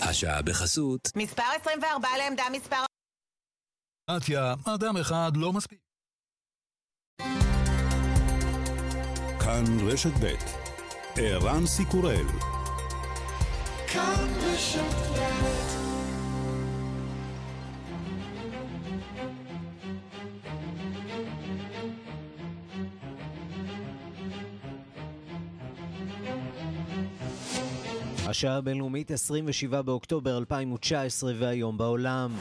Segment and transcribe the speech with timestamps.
[0.00, 1.08] השעה בחסות.
[1.16, 2.76] מספר 24 לעמדה מספר...
[4.10, 5.78] דמוקרטיה, אדם אחד לא מספיק.
[9.40, 10.34] כאן רשת ב'
[11.16, 12.26] ערן סיקורל
[13.92, 15.33] כאן רשת ב'
[28.33, 32.31] השעה הבינלאומית 27 באוקטובר 2019 והיום בעולם.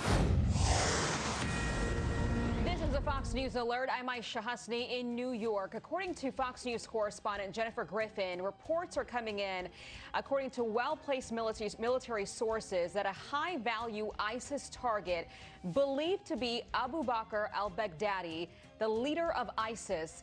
[3.19, 3.89] Fox News alert.
[3.91, 5.75] I'm Aisha Hasni in New York.
[5.75, 9.69] According to Fox News correspondent Jennifer Griffin, reports are coming in,
[10.15, 15.29] according to well-placed military, military sources, that a high-value ISIS target
[15.73, 18.49] believed to be Abu Bakr al-Baghdadi,
[18.79, 20.23] the leader of ISIS,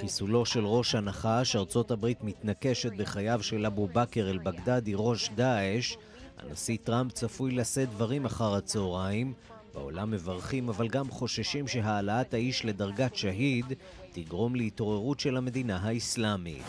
[0.00, 5.96] חיסולו של ראש הנחש, ארצות הברית מתנקשת בחייו של אבו בכר אל-בגדדי, ראש דאעש.
[6.38, 9.32] הנשיא טראמפ צפוי לשאת דברים אחר הצהריים.
[9.74, 13.66] בעולם מברכים, אבל גם חוששים שהעלאת האיש לדרגת שהיד
[14.12, 16.64] תגרום להתעוררות של המדינה האסלאמית.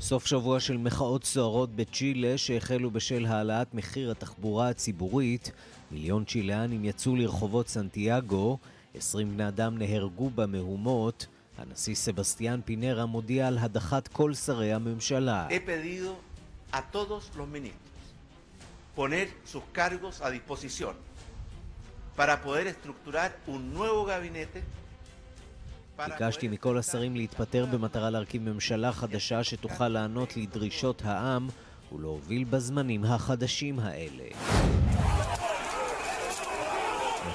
[0.00, 5.52] סוף שבוע של מחאות סוערות בצ'ילה שהחלו בשל העלאת מחיר התחבורה הציבורית.
[5.90, 8.58] מיליון צ'יליאנים יצאו לרחובות סנטיאגו,
[8.94, 11.26] 20 בני אדם נהרגו במהומות.
[11.58, 15.48] הנשיא סבסטיאן פינרה מודיע על הדחת כל שרי הממשלה.
[18.96, 20.94] poner sus cargos a disposición
[22.18, 24.60] para poder estructurar un nuevo gabinete
[25.96, 31.48] ביקשתי מכל השרים להתפטר במטרה להרכיב ממשלה חדשה שתוכל לענות לדרישות העם
[31.92, 34.24] ולהוביל בזמנים החדשים האלה.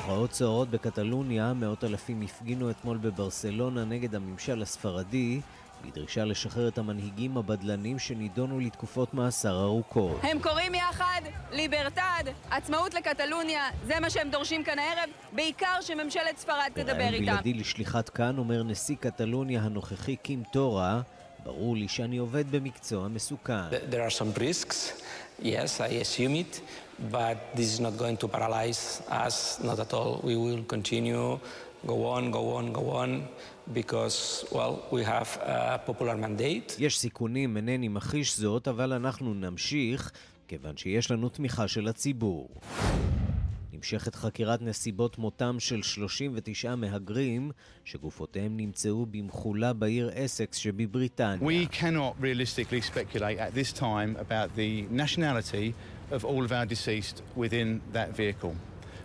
[0.07, 5.41] מחאות סוערות בקטלוניה, מאות אלפים הפגינו אתמול בברסלונה נגד הממשל הספרדי
[5.85, 10.19] בדרישה לשחרר את המנהיגים הבדלנים שנידונו לתקופות מאסר ארוכות.
[10.23, 16.71] הם קוראים יחד ליברטד, עצמאות לקטלוניה, זה מה שהם דורשים כאן הערב, בעיקר שממשלת ספרד
[16.73, 17.25] תדבר איתם.
[17.25, 21.01] בלעדי לשליחת כאן אומר נשיא קטלוניה הנוכחי קים טורה,
[21.43, 23.69] ברור לי שאני עובד במקצוע מסוכן.
[23.91, 25.01] There are some risks,
[25.41, 26.59] yes, I assume it,
[27.11, 30.19] but this is not going to paralyze us, not at all.
[30.23, 31.39] We will continue,
[31.85, 33.27] go on, go on, go on.
[33.73, 36.75] because, well, we have a popular mandate.
[36.79, 40.11] יש סיכונים, אינני מכחיש זאת, אבל אנחנו נמשיך,
[40.47, 42.49] כיוון שיש לנו תמיכה של הציבור.
[43.73, 47.51] נמשכת חקירת נסיבות מותם של 39 מהגרים
[47.85, 51.49] שגופותיהם נמצאו במחולה בעיר אסקס שבבריטניה.
[51.49, 55.73] We cannot realistically speculate at this time about the nationality
[56.11, 58.55] of all of our deceased within that vehicle.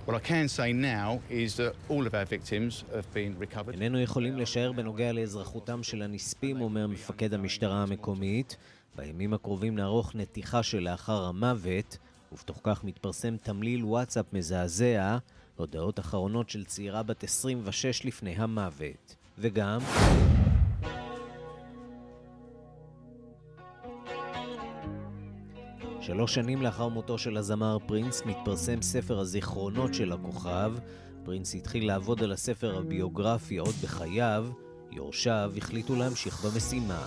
[0.06, 3.74] What I can say now is that all of our victims have been recovered.
[3.74, 8.56] איננו יכולים לשער בנוגע לאזרחותם של הנספים, אומר מפקד המשטרה המקומית.
[8.96, 11.98] בימים הקרובים נערוך נתיחה שלאחר המוות,
[12.32, 15.18] ובתוך כך מתפרסם תמליל וואטסאפ מזעזע,
[15.56, 19.16] הודעות אחרונות של צעירה בת 26 לפני המוות.
[19.38, 19.80] וגם...
[26.12, 30.72] שלוש שנים לאחר מותו של הזמר פרינס מתפרסם ספר הזיכרונות של הכוכב.
[31.24, 34.46] פרינס התחיל לעבוד על הספר הביוגרפי עוד בחייו,
[34.90, 37.06] יורשיו החליטו להמשיך במשימה.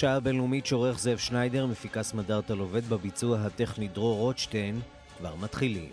[0.00, 4.80] השעה הבינלאומית שעורך זאב שניידר, מפיקה סמדארטה עובד בביצוע הטכני דרור רוטשטיין,
[5.18, 5.88] כבר מתחילים.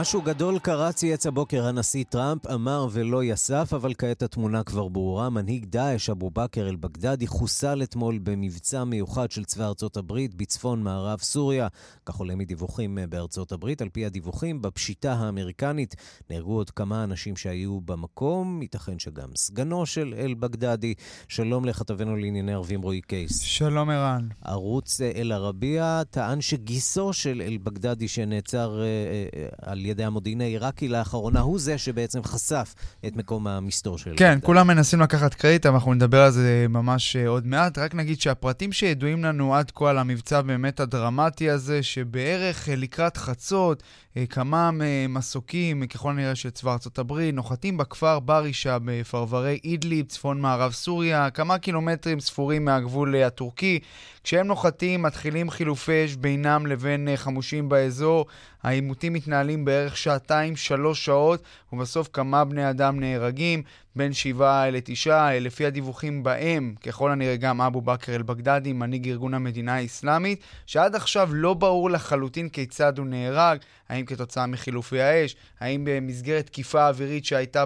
[0.00, 5.30] משהו גדול קרה צייץ הבוקר הנשיא טראמפ, אמר ולא יסף, אבל כעת התמונה כבר ברורה.
[5.30, 11.18] מנהיג דאעש, אבו בכר אל-בגדדי, חוסל אתמול במבצע מיוחד של צבא ארצות הברית בצפון מערב
[11.18, 11.68] סוריה.
[12.06, 13.82] כך עולה מדיווחים בארצות הברית.
[13.82, 15.94] על פי הדיווחים, בפשיטה האמריקנית
[16.30, 20.94] נהרגו עוד כמה אנשים שהיו במקום, ייתכן שגם סגנו של אל-בגדדי.
[21.28, 23.40] שלום לכתבנו לענייני ערבים רועי קייס.
[23.40, 24.28] שלום ערן.
[24.44, 31.58] ערוץ אל-ערבייה טען שגיסו של אל-בגדדי שנעצר אה, אה, על ידי המודיעין העיראקי לאחרונה, הוא
[31.58, 32.74] זה שבעצם חשף
[33.06, 34.14] את מקום המסתור של...
[34.16, 37.78] כן, כולם מנסים לקחת קרדיט, אבל אנחנו נדבר על זה ממש אה, עוד מעט.
[37.78, 43.82] רק נגיד שהפרטים שידועים לנו עד כה על המבצע באמת הדרמטי הזה, שבערך לקראת חצות,
[44.26, 44.70] כמה
[45.08, 51.30] מסוקים, ככל הנראה של צבא ארצות הברית, נוחתים בכפר ברישה בפרברי אידליב, צפון מערב סוריה,
[51.30, 53.78] כמה קילומטרים ספורים מהגבול הטורקי.
[54.24, 58.26] כשהם נוחתים, מתחילים חילופי אש בינם לבין חמושים באזור.
[58.62, 61.42] העימותים מתנהלים בערך שעתיים, שלוש שעות,
[61.72, 63.62] ובסוף כמה בני אדם נהרגים,
[63.98, 69.74] בין שבעה לתשעה, לפי הדיווחים בהם, ככל הנראה גם אבו בכר אל-בגדדי, מנהיג ארגון המדינה
[69.74, 73.58] האסלאמית, שעד עכשיו לא ברור לחלוטין כיצד הוא נהרג,
[73.88, 77.64] האם כתוצאה מחילופי האש, האם במסגרת תקיפה אווירית שהייתה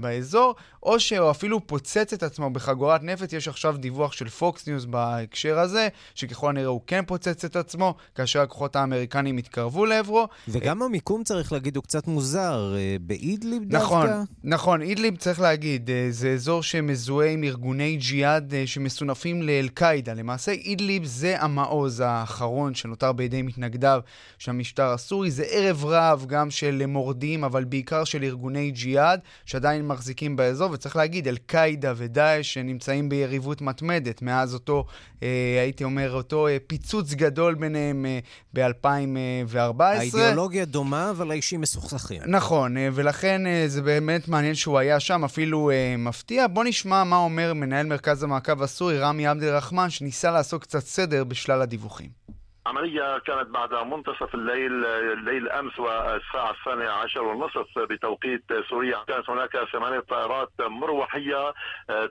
[0.00, 3.32] באזור, או שהוא אפילו פוצץ את עצמו בחגורת נפץ.
[3.32, 7.94] יש עכשיו דיווח של Fox News בהקשר הזה, שככל הנראה הוא כן פוצץ את עצמו,
[8.14, 10.28] כאשר הכוחות האמריקנים התקרבו לעברו.
[10.48, 12.74] וגם המיקום, צריך להגיד, הוא קצת מוזר.
[12.76, 14.22] אה, באידליב נכון, דווקא?
[14.44, 20.14] נכון, אידליב, צריך להגיד, אה, זה אזור שמזוהה עם ארגוני ג'יהאד אה, שמסונפים לאל-קאעידה.
[20.14, 24.00] למעשה, אידליב זה המעוז האחרון שנותר בידי מתנגדיו
[24.38, 25.30] של המשטר הסורי.
[25.30, 30.70] זה ערב רב גם של מורדים, אבל בעיקר של ארגוני ג'יהאד, שעדיין מחזיקים באזור.
[30.72, 34.84] וצריך להגיד, אל-קאעידה ודאעש שנמצאים ביריבות מתמדת מאז אותו,
[35.22, 38.18] אה, הייתי אומר, אותו פיצוץ גדול ביניהם אה,
[38.54, 39.82] ב-2014.
[39.82, 42.22] האידיאולוגיה דומה, אבל האישים מסוכסכים.
[42.26, 46.46] נכון, ולכן זה באמת מעניין שהוא היה שם, אפילו אה, מפתיע.
[46.46, 51.24] בוא נשמע מה אומר מנהל מרכז המעקב הסורי, רמי עבד אל-רחמן, שניסה לעשות קצת סדר
[51.24, 52.39] בשלל הדיווחים.
[52.67, 54.85] عملية كانت بعد منتصف الليل
[55.19, 61.53] الليل أمس والساعة الثانية عشر والنصف بتوقيت سوريا كانت هناك ثمانية طائرات مروحية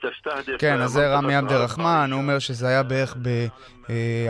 [0.02, 3.46] تستهدف כן, אז זה רמי עבד אל-רחמן, הוא אומר שזה היה בערך ב...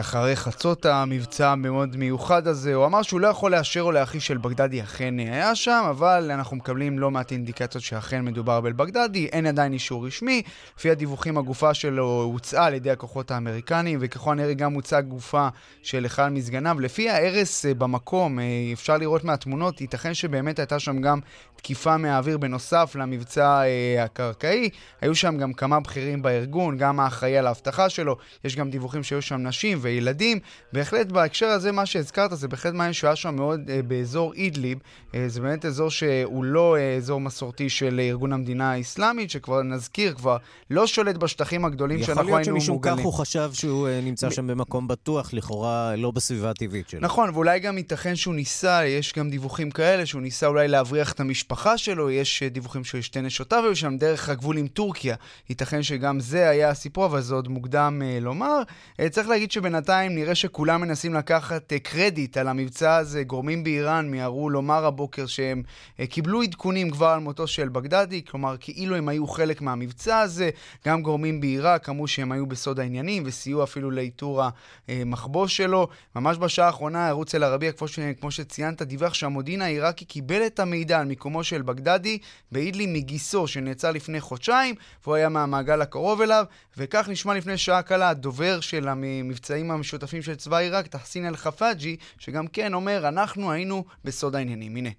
[0.01, 2.75] אחרי חצות המבצע המאוד מיוחד הזה.
[2.75, 6.99] הוא אמר שהוא לא יכול לאשר או להכחיש שאל-בגדדי אכן היה שם, אבל אנחנו מקבלים
[6.99, 9.27] לא מעט אינדיקציות שאכן מדובר באל-בגדדי.
[9.27, 10.43] אין עדיין אישור רשמי.
[10.77, 15.49] לפי הדיווחים, הגופה שלו הוצאה על ידי הכוחות האמריקניים, וככל הנראה גם הוצאה גופה
[15.83, 16.80] של אחד מסגניו.
[16.80, 18.40] לפי ההרס במקום,
[18.74, 21.20] אפשר לראות מהתמונות, ייתכן שבאמת הייתה שם גם
[21.56, 24.70] תקיפה מהאוויר בנוסף למבצע אה, הקרקעי.
[25.02, 28.18] היו שם גם כמה בכירים בארגון, גם האחראי על האבטחה שלו.
[28.44, 30.40] יש גם דיווחים שהיו שם נשים וילדים.
[30.74, 34.78] בהחלט בהקשר הזה, מה שהזכרת, זה בהחלט מעניין שהוא היה שם מאוד אה, באזור אידליב.
[35.16, 40.14] אה, זה באמת אזור שהוא לא אה, אזור מסורתי של ארגון המדינה האסלאמית, שכבר נזכיר,
[40.14, 40.38] כבר
[40.70, 42.42] לא שולט בשטחים הגדולים שאנחנו היינו מוגנים.
[42.42, 44.30] יכול להיות שמשום כך הוא חשב שהוא אה, נמצא.
[44.30, 47.00] שם במקום בטוח, לכאורה לא בסביבה הטבעית שלו.
[47.00, 51.20] נכון, ואולי גם ייתכן שהוא ניסה, יש גם דיווחים כאלה, שהוא ניסה אולי להבריח את
[51.20, 55.16] המשפחה שלו, יש דיווחים ששתי נשותיו היו שם דרך הגבול עם טורקיה.
[55.50, 58.62] ייתכן שגם זה היה הסיפור, אבל זה עוד מוקדם אה, לומר.
[59.00, 63.24] אה, צריך להגיד שבינתיים נראה שכולם מנסים לקחת אה, קרדיט על המבצע הזה.
[63.24, 65.64] גורמים באיראן מיהרו לומר הבוקר שהם
[66.00, 70.50] אה, קיבלו עדכונים כבר על מותו של בגדדי, כלומר כאילו הם היו חלק מהמבצע הזה.
[70.88, 74.44] גם גורמים בעיראק אמרו שהם היו בסוד העניינים וסייעו אפילו לאיתור
[74.88, 75.88] המחבוש שלו.
[76.17, 77.99] ממש בשעה האחרונה ערוץ אל-ערבייה, כמו, ש...
[78.21, 82.19] כמו שציינת, דיווח שהמודיעין העיראקי קיבל את המידע על מיקומו של בגדדי
[82.53, 86.45] באידלי מגיסו, שנעצר לפני חודשיים, והוא היה מהמעגל הקרוב אליו,
[86.79, 92.47] וכך נשמע לפני שעה קלה הדובר של המבצעים המשותפים של צבא עיראק, תחסין אל-חפאג'י, שגם
[92.47, 94.77] כן אומר, אנחנו היינו בסוד העניינים.
[94.77, 94.91] הנה.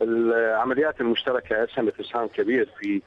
[0.00, 3.00] العمليات المشتركة أسهمت إسهام كبير في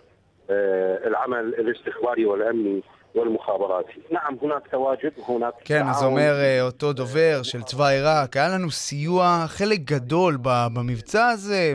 [1.08, 2.84] العمل الاستخباري والأمني
[3.18, 4.00] والمخابراتي.
[4.12, 9.46] نعم هناك تواجد وهناك כן, אז אומר אותו דובר של צבא עיראק, היה לנו סיוע
[9.48, 11.74] חלק גדול במבצע הזה,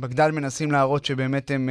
[0.00, 1.68] בגדל מנסים להראות שבאמת הם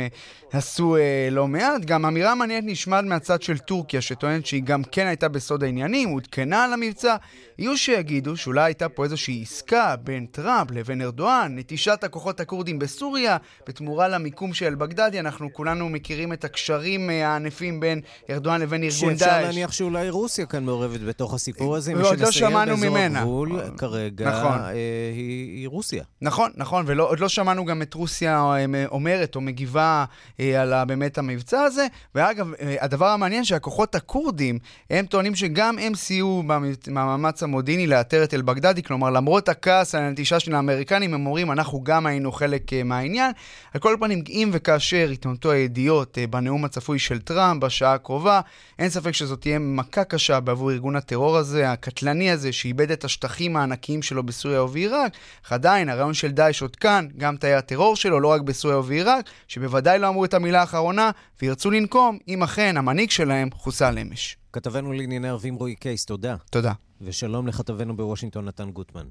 [0.51, 0.95] עשו
[1.31, 1.81] לא מעט.
[1.85, 6.63] גם אמירה מעניינת נשמעת מהצד של טורקיה, שטוענת שהיא גם כן הייתה בסוד העניינים, עודכנה
[6.63, 7.15] על המבצע.
[7.57, 13.37] יהיו שיגידו שאולי הייתה פה איזושהי עסקה בין טראמפ לבין ארדואן, נטישת הכוחות הכורדים בסוריה,
[13.67, 15.19] בתמורה למיקום של בגדדי.
[15.19, 19.30] אנחנו כולנו מכירים את הקשרים הענפים בין ארדואן לבין ארגון דאעש.
[19.30, 21.92] שאפשר להניח שאולי רוסיה כאן מעורבת בתוך הסיפור הזה.
[21.96, 23.18] ועוד לא שמענו ממנה.
[23.18, 24.58] הגבול כרגע נכון.
[24.58, 24.72] אה,
[25.14, 26.04] היא, היא רוסיה.
[26.22, 28.54] נכון, נכון, ועוד לא שמענו גם את רוסיה
[28.88, 30.04] אומרת או מגיבה
[30.40, 31.86] אה, על באמת המבצע הזה.
[32.14, 34.58] ואגב, אה, הדבר המעניין שהכוחות הכורדים,
[34.90, 36.42] הם טוענים שגם הם סייעו
[36.86, 41.82] במאמץ המודיעיני לאתר את אל-בגדדי, כלומר, למרות הכעס על הנטישה של האמריקנים, הם אומרים, אנחנו
[41.82, 43.32] גם היינו חלק אה, מהעניין.
[43.74, 48.40] על כל פנים, אם וכאשר התממתו הידיעות אה, בנאום הצפוי של טראמפ בשעה הקרובה,
[48.78, 53.56] אין ספק שזאת תהיה מכה קשה בעבור ארגון הטרור הזה, הקטלני הזה, שאיבד את השטחים
[53.56, 55.12] הענקיים שלו בסוריה ובעיראק,
[55.46, 59.30] אך עדיין הרעיון של דאעש עוד כאן, גם תאי הטרור שלו, לא רק בסוריה ובעיראק,
[59.48, 61.10] שבוודאי לא אמרו את המילה האחרונה,
[61.42, 64.36] וירצו לנקום אם אכן המנהיג שלהם חוסל אמש.
[64.52, 66.36] כתבנו לענייני ערבים רועי קייס, תודה.
[66.50, 66.72] תודה.
[67.00, 69.06] ושלום לכתבנו בוושינגטון נתן גוטמן.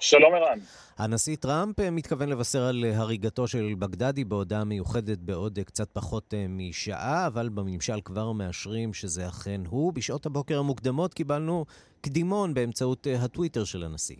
[0.00, 0.58] שלום ערן.
[0.98, 5.88] הנשיא טראמפ אה, מתכוון לבשר על אה, הריגתו של בגדדי בהודעה מיוחדת בעוד אה, קצת
[5.92, 9.92] פחות משעה, אבל בממשל כבר מאשרים שזה אכן הוא.
[9.92, 11.64] בשעות הבוקר המוקדמות קיבלנו
[12.00, 14.16] קדימון באמצעות הטוויטר של הנשיא.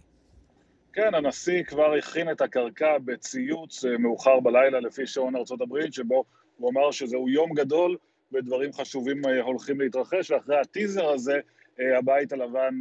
[0.93, 6.25] כן, הנשיא כבר הכין את הקרקע בציוץ מאוחר בלילה לפי שעון ארה"ב, שבו
[6.57, 7.97] הוא אמר שזהו יום גדול
[8.33, 11.41] ודברים חשובים הולכים להתרחש, ואחרי הטיזר הזה
[11.79, 12.75] הבית הלבן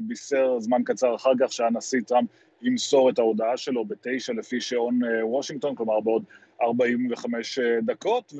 [0.00, 2.28] בישר זמן קצר אחר כך שהנשיא טראמפ
[2.62, 6.24] ימסור את ההודעה שלו בתשע לפי שעון אה, וושינגטון, כלומר בעוד
[6.62, 8.32] 45 אה, דקות,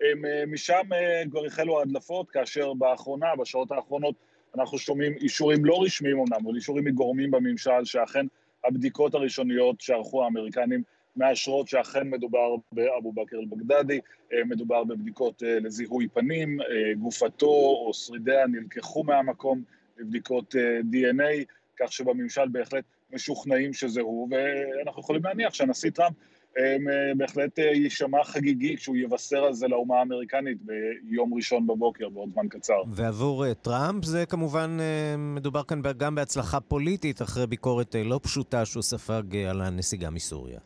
[0.00, 4.14] ומשם אה, כבר החלו ההדלפות, כאשר באחרונה, בשעות האחרונות,
[4.58, 8.26] אנחנו שומעים אישורים לא רשמיים אמנם, אבל אישורים מגורמים בממשל שאכן
[8.64, 10.82] הבדיקות הראשוניות שערכו האמריקנים
[11.18, 14.00] מאשרות שאכן מדובר באבו בכר אל-בגדדי,
[14.46, 16.58] מדובר בבדיקות לזיהוי פנים,
[16.98, 19.62] גופתו או שרידיה נלקחו מהמקום
[19.98, 20.54] לבדיקות
[20.92, 21.44] DNA,
[21.78, 26.14] כך שבממשל בהחלט משוכנעים שזה הוא, ואנחנו יכולים להניח שהנשיא טראמפ
[26.58, 26.76] אה,
[27.16, 32.48] בהחלט אה, יישמע חגיגי כשהוא יבשר על זה לאומה האמריקנית ביום ראשון בבוקר, בעוד זמן
[32.48, 32.82] קצר.
[32.92, 34.78] ועבור אה, טראמפ זה כמובן,
[35.18, 40.58] מדובר כאן גם בהצלחה פוליטית, אחרי ביקורת לא פשוטה שהוא ספג על הנסיגה מסוריה.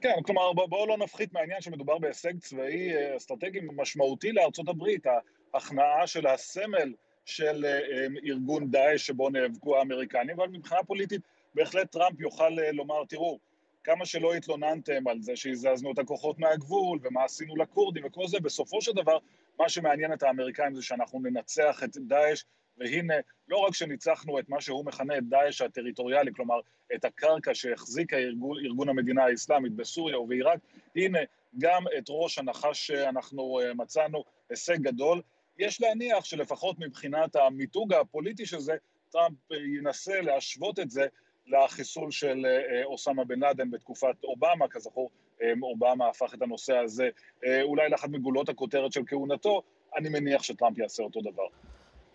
[0.00, 5.06] כן, כלומר, בואו לא נפחית מהעניין שמדובר בהישג צבאי אסטרטגי משמעותי לארצות הברית,
[5.54, 6.92] ההכנעה של הסמל
[7.24, 11.20] של אה, אה, ארגון דאעש שבו נאבקו האמריקנים, אבל מבחינה פוליטית
[11.54, 13.38] בהחלט טראמפ יוכל אה, לומר, תראו,
[13.84, 18.82] כמה שלא התלוננתם על זה שהזזנו את הכוחות מהגבול ומה עשינו לכורדים וכל זה, בסופו
[18.82, 19.18] של דבר
[19.58, 22.44] מה שמעניין את האמריקאים זה שאנחנו ננצח את דאעש,
[22.78, 23.14] והנה,
[23.48, 26.60] לא רק שניצחנו את מה שהוא מכנה את דאעש הטריטוריאלי, כלומר
[26.94, 30.58] את הקרקע שהחזיקה ארגון, ארגון המדינה האסלאמית בסוריה ובעיראק,
[30.96, 31.18] הנה
[31.58, 35.22] גם את ראש הנחש שאנחנו מצאנו, הישג גדול.
[35.58, 38.76] יש להניח שלפחות מבחינת המיתוג הפוליטי של זה,
[39.10, 41.06] טראמפ ינסה להשוות את זה
[41.46, 45.10] לחיסול של אה, אוסמה בן לאדן בתקופת אובמה, כזכור,
[45.42, 47.08] אה, אובמה הפך את הנושא הזה
[47.46, 49.62] אה, אולי לאחת מגולות הכותרת של כהונתו,
[49.96, 51.46] אני מניח שטראמפ יעשה אותו דבר.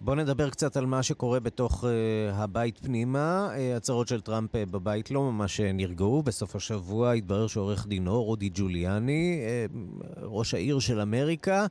[0.06, 1.88] בואו נדבר קצת על מה שקורה בתוך uh,
[2.34, 3.50] הבית פנימה.
[3.52, 6.24] Uh, הצהרות של טראמפ uh, בבית לא ממש נרגעו.
[6.24, 9.76] בסוף השבוע התברר שעורך דינו, רודי ג'וליאני, uh,
[10.22, 11.66] ראש העיר של אמריקה,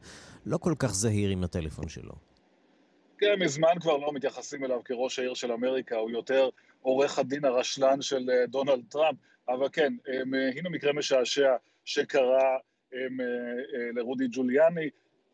[0.46, 2.12] לא כל כך זהיר עם הטלפון שלו.
[3.18, 6.48] כן, מזמן כבר לא מתייחסים אליו כראש העיר של אמריקה, הוא יותר
[6.82, 9.18] עורך הדין הרשלן של דונלד טראמפ.
[9.48, 12.58] אבל כן, הם, הנה מקרה משעשע שקרה
[12.92, 13.18] הם,
[13.94, 14.88] לרודי ג'וליאני.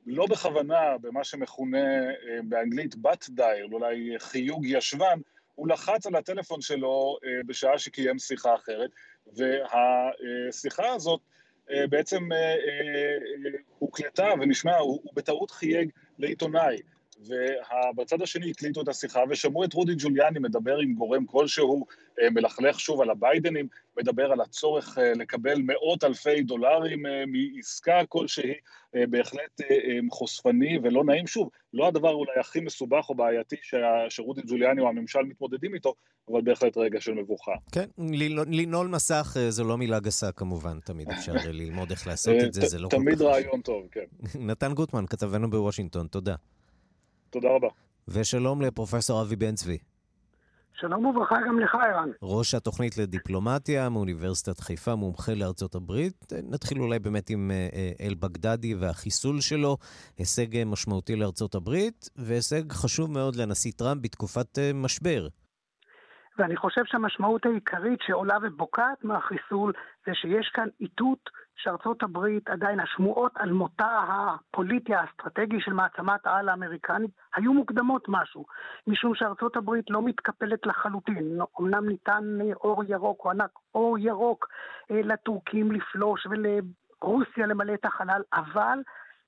[0.07, 5.21] לא בכוונה, במה שמכונה אה, באנגלית בת דייר, אולי חיוג ישבן,
[5.54, 8.90] הוא לחץ על הטלפון שלו אה, בשעה שקיים שיחה אחרת,
[9.37, 11.21] והשיחה הזאת
[11.71, 12.28] אה, בעצם
[13.78, 16.76] הוקלטה ונשמע, הוא, הוא בטעות חייג לעיתונאי.
[17.20, 21.86] ובצד השני הקליטו את השיחה ושמעו את רודי ג'וליאני מדבר עם גורם כלשהו,
[22.20, 28.00] אה, מלכלך שוב על הביידנים, מדבר על הצורך אה, לקבל מאות אלפי דולרים אה, מעסקה
[28.08, 28.52] כלשהי,
[29.10, 29.60] בהחלט
[30.10, 31.26] חושפני ולא נעים.
[31.26, 33.56] שוב, לא הדבר אולי הכי מסובך או בעייתי
[34.08, 35.94] שרודי ג'וליאני או הממשל מתמודדים איתו,
[36.30, 37.52] אבל בהחלט רגע של מבוכה.
[37.72, 37.84] כן,
[38.50, 42.78] לנעול מסך זו לא מילה גסה כמובן, תמיד אפשר ללמוד איך לעשות את זה, זה
[42.78, 43.02] לא כל כך...
[43.02, 44.04] תמיד רעיון טוב, כן.
[44.48, 46.34] נתן גוטמן, כתבנו בוושינגטון, תודה.
[47.30, 47.68] תודה רבה.
[48.08, 49.78] ושלום לפרופסור אבי בן צבי.
[50.75, 52.10] שלום וברכה גם לך, ערן.
[52.22, 56.32] ראש התוכנית לדיפלומטיה מאוניברסיטת חיפה, מומחה לארצות הברית.
[56.50, 59.76] נתחיל אולי באמת עם אה, אה, אל-בגדדי והחיסול שלו.
[60.18, 65.28] הישג אה, משמעותי לארצות הברית, והישג חשוב מאוד לנשיא טראמפ בתקופת משבר.
[66.38, 69.72] ואני חושב שהמשמעות העיקרית שעולה ובוקעת מהחיסול
[70.06, 71.30] זה שיש כאן איתות
[71.62, 78.47] שארצות הברית עדיין, השמועות על מותה הפוליטי האסטרטגי של מעצמת העל האמריקנית היו מוקדמות משהו,
[78.87, 81.38] משום שארצות הברית לא מתקפלת לחלוטין.
[81.61, 84.49] אמנם ניתן אור ירוק או ענק אור ירוק
[84.90, 88.79] אה, לטורקים לפלוש ולרוסיה למלא את החלל, אבל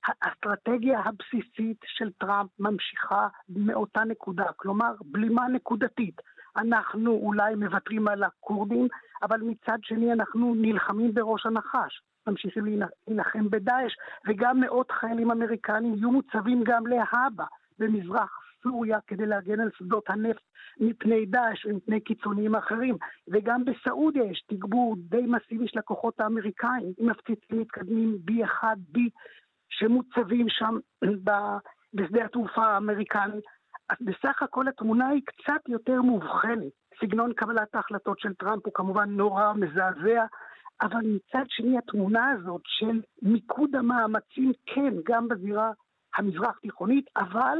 [0.05, 6.21] האסטרטגיה הבסיסית של טראמפ ממשיכה מאותה נקודה, כלומר בלימה נקודתית.
[6.57, 8.87] אנחנו אולי מוותרים על הכורדים,
[9.23, 12.01] אבל מצד שני אנחנו נלחמים בראש הנחש.
[12.27, 12.65] ממשיכים
[13.07, 13.93] להילחם בדאעש,
[14.27, 17.45] וגם מאות חיילים אמריקנים יהיו מוצבים גם להבא
[17.79, 20.41] במזרח סוריה כדי להגן על שדות הנפט
[20.79, 22.97] מפני דאעש ומפני קיצוניים אחרים.
[23.27, 28.99] וגם בסעודיה יש תגבור די מסיבי של הכוחות האמריקאים, עם מפציצים מתקדמים B1B
[29.69, 30.77] שמוצבים שם
[31.93, 33.41] בשדה התעופה האמריקני.
[33.89, 36.71] אז בסך הכל התמונה היא קצת יותר מובחנת.
[37.01, 40.25] סגנון קבלת ההחלטות של טראמפ הוא כמובן נורא מזעזע,
[40.81, 45.71] אבל מצד שני התמונה הזאת של מיקוד המאמצים, כן, גם בזירה
[46.15, 47.57] המזרח תיכונית, אבל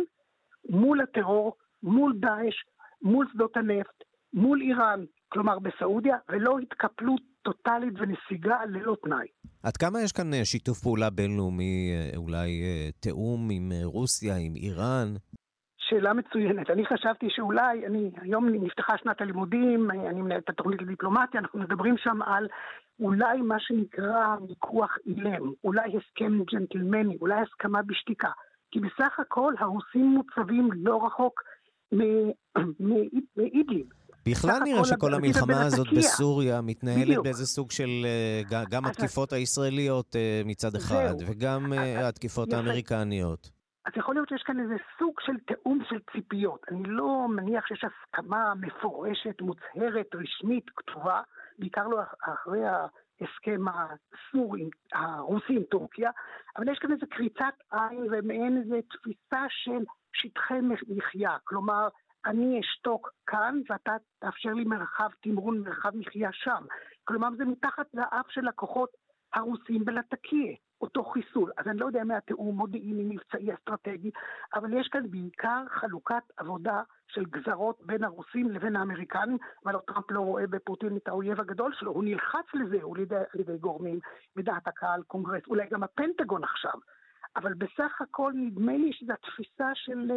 [0.70, 2.56] מול הטרור, מול דאעש,
[3.02, 4.04] מול שדות הנפט,
[4.34, 9.28] מול איראן, כלומר בסעודיה, ולא התקפלות טוטאלית ונסיגה ללא תנאי.
[9.64, 14.56] עד כמה יש כאן אה, שיתוף פעולה בינלאומי, אה, אולי אה, תיאום עם רוסיה, עם
[14.56, 15.14] איראן?
[15.78, 16.70] שאלה מצוינת.
[16.70, 21.96] אני חשבתי שאולי, אני, היום נפתחה שנת הלימודים, אני מנהלת את התוכנית לדיפלומטיה, אנחנו מדברים
[21.98, 22.48] שם על
[23.00, 28.30] אולי מה שנקרא מיקוח אילם, אולי הסכם ג'נטלמני, אולי הסכמה בשתיקה.
[28.72, 31.42] כי בסך הכל הרוסים מוצבים לא רחוק
[33.38, 33.86] מאידליב.
[34.26, 37.24] בכלל נראה שכל המלחמה הזאת בסוריה מתנהלת בדיוק.
[37.24, 41.14] באיזה סוג של אה, גם התקיפות הישראליות אה, מצד אחד.
[41.28, 43.50] וגם אה, התקיפות האמריקניות.
[43.86, 46.66] אז יכול להיות שיש כאן איזה סוג של תיאום של ציפיות.
[46.72, 51.22] אני לא מניח שיש הסכמה מפורשת, מוצהרת, רשמית, כתובה,
[51.60, 56.12] בעיקר לא אחרי ההסכם הסורי, הרוסי עם טורקיה,
[56.58, 61.38] אבל יש כאן איזה קריצת עין ומעין איזה תפיסה של שטחי מחיה.
[61.44, 61.88] כלומר,
[62.26, 66.64] אני אשתוק כאן ואתה תאפשר לי מרחב תמרון, מרחב מחיה שם.
[67.04, 68.90] כלומר, זה מתחת לאף של הכוחות
[69.34, 71.52] הרוסים בלטקיה, אותו חיסול.
[71.58, 74.12] אז אני לא יודע מה התיאום מודיעיני, מבצעי, אסטרטגי,
[74.54, 80.20] אבל יש כאן בעיקר חלוקת עבודה של גזרות בין הרוסים לבין האמריקנים, אבל טראמפ לא
[80.20, 84.00] רואה בפוטין את האויב הגדול שלו, הוא נלחץ לזה על ידי, על ידי גורמים
[84.36, 86.80] בדעת הקהל, קונגרס, אולי גם הפנטגון עכשיו.
[87.36, 90.12] אבל בסך הכל נדמה לי שזו התפיסה של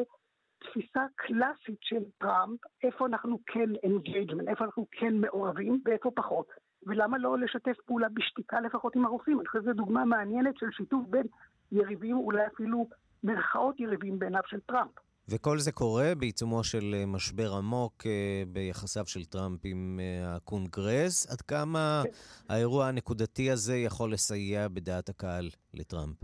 [0.58, 6.65] תפיסה קלאסית של טראמפ, איפה אנחנו כן engagement, איפה אנחנו כן מעורבים ואיפה פחות.
[6.86, 9.40] ולמה לא לשתף פעולה בשתיקה לפחות עם הרוסים?
[9.40, 11.26] אני חושב שזו דוגמה מעניינת של שיתוף בין
[11.72, 12.88] יריבים, אולי אפילו
[13.24, 14.90] מרכאות יריבים בעיניו של טראמפ.
[15.28, 21.26] וכל זה קורה בעיצומו של אה, משבר עמוק אה, ביחסיו של טראמפ עם אה, הקונגרס.
[21.26, 22.10] עד כמה כן.
[22.48, 26.16] האירוע הנקודתי הזה יכול לסייע בדעת הקהל לטראמפ?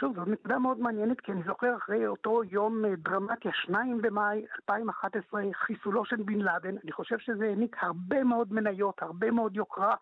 [0.00, 4.44] שוב, זו נקודה מאוד מעניינת, כי אני זוכר אחרי אותו יום אה, דרמטי, 2 במאי
[4.56, 9.94] 2011, חיסולו של בן לאדן, אני חושב שזה העניק הרבה מאוד מניות, הרבה מאוד יוקרה,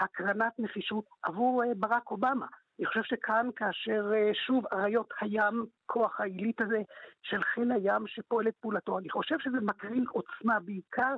[0.00, 2.46] הקרנת נחישות עבור אה, ברק אובמה.
[2.78, 6.82] אני חושב שכאן, כאשר אה, שוב אריות הים, כוח העילית הזה
[7.22, 11.14] של חיל הים שפועל את פעולתו, אני חושב שזה מקרין עוצמה, בעיקר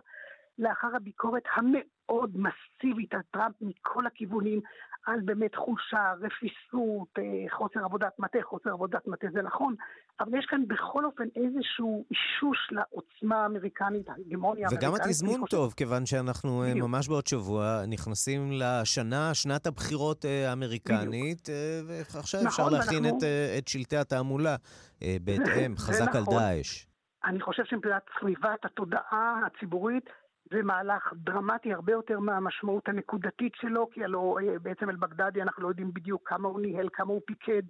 [0.58, 4.60] לאחר הביקורת המאוד מסיבית על טראמפ מכל הכיוונים,
[5.06, 9.74] על באמת חולשה, רפיסות, אה, חוסר עבודת מטה, חוסר עבודת מטה זה נכון,
[10.20, 14.94] אבל יש כאן בכל אופן איזשהו אישוש לעוצמה האמריקנית, ההגמוניה האמריקנית.
[14.94, 15.56] וגם התזמון חושב...
[15.56, 16.88] טוב, כיוון שאנחנו אה, בדיוק.
[16.88, 21.48] ממש בעוד שבוע נכנסים לשנה, שנת הבחירות אה, האמריקנית,
[21.86, 23.18] ועכשיו נכון, אפשר להכין ואנחנו...
[23.18, 23.24] את,
[23.58, 24.56] את שלטי התעמולה
[25.00, 26.34] בהתאם, חזק נכון.
[26.34, 26.86] על דאעש.
[27.24, 30.10] אני חושב שמבחינת סביבת התודעה הציבורית,
[30.50, 35.68] זה מהלך דרמטי הרבה יותר מהמשמעות הנקודתית שלו, כי הלוא אה, בעצם אל-בגדדי אנחנו לא
[35.68, 37.62] יודעים בדיוק כמה הוא ניהל, כמה הוא פיקד.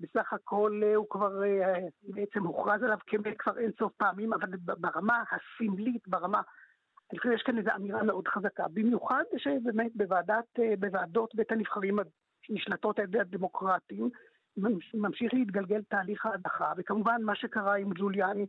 [0.00, 4.48] בסך הכל אה, הוא כבר אה, בעצם הוכרז עליו כמת כבר אין סוף פעמים, אבל
[4.56, 6.40] ברמה הסמלית, ברמה...
[7.12, 8.64] אני חושב שיש כאן איזו אמירה מאוד חזקה.
[8.72, 11.98] במיוחד שבאמת בוועדת, בוועדות בית הנבחרים
[12.50, 14.10] נשלטות על ידי הדמוקרטים,
[14.94, 18.46] ממשיך להתגלגל תהליך ההדחה, וכמובן מה שקרה עם ג'וליאני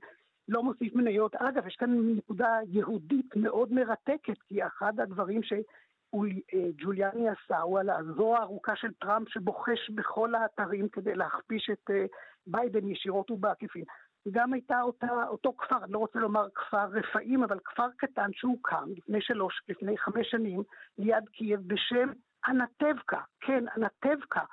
[0.49, 1.35] לא מוסיף מניות.
[1.35, 8.39] אגב, יש כאן נקודה יהודית מאוד מרתקת, כי אחד הדברים שג'וליאני עשה הוא על הזרוע
[8.39, 12.05] הארוכה של טראמפ שבוחש בכל האתרים כדי להכפיש את אה,
[12.47, 13.83] ביידן ישירות ובעקיפין.
[14.31, 18.89] גם הייתה אותה, אותו כפר, אני לא רוצה לומר כפר רפאים, אבל כפר קטן שהוקם
[18.97, 20.63] לפני שלוש, לפני חמש שנים,
[20.97, 22.09] ליד קייב, בשם
[22.47, 23.21] אנטבקה.
[23.39, 24.43] כן, אנטבקה.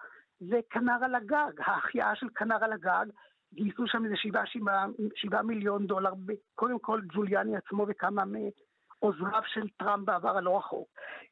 [0.40, 3.06] זה כנר על הגג, ההחייאה של כנר על הגג,
[3.54, 6.12] גייסו שם איזה שבעה, שבעה, שבעה מיליון דולר,
[6.54, 10.88] קודם כל ג'וליאני עצמו וכמה מעוזריו של טראמפ בעבר הלא רחוק,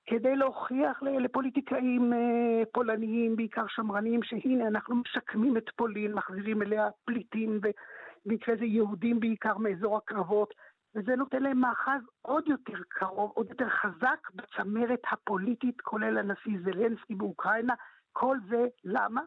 [0.07, 7.61] כדי להוכיח לפוליטיקאים אה, פולניים, בעיקר שמרנים, שהנה אנחנו משקמים את פולין, מחזירים אליה פליטים,
[7.61, 10.55] ובמקרה זה יהודים בעיקר מאזור הקרבות,
[10.95, 17.15] וזה נותן להם מאחז עוד יותר קרוב, עוד יותר חזק בצמרת הפוליטית, כולל הנשיא זלנסקי
[17.15, 17.75] באוקראינה.
[18.13, 19.21] כל זה למה?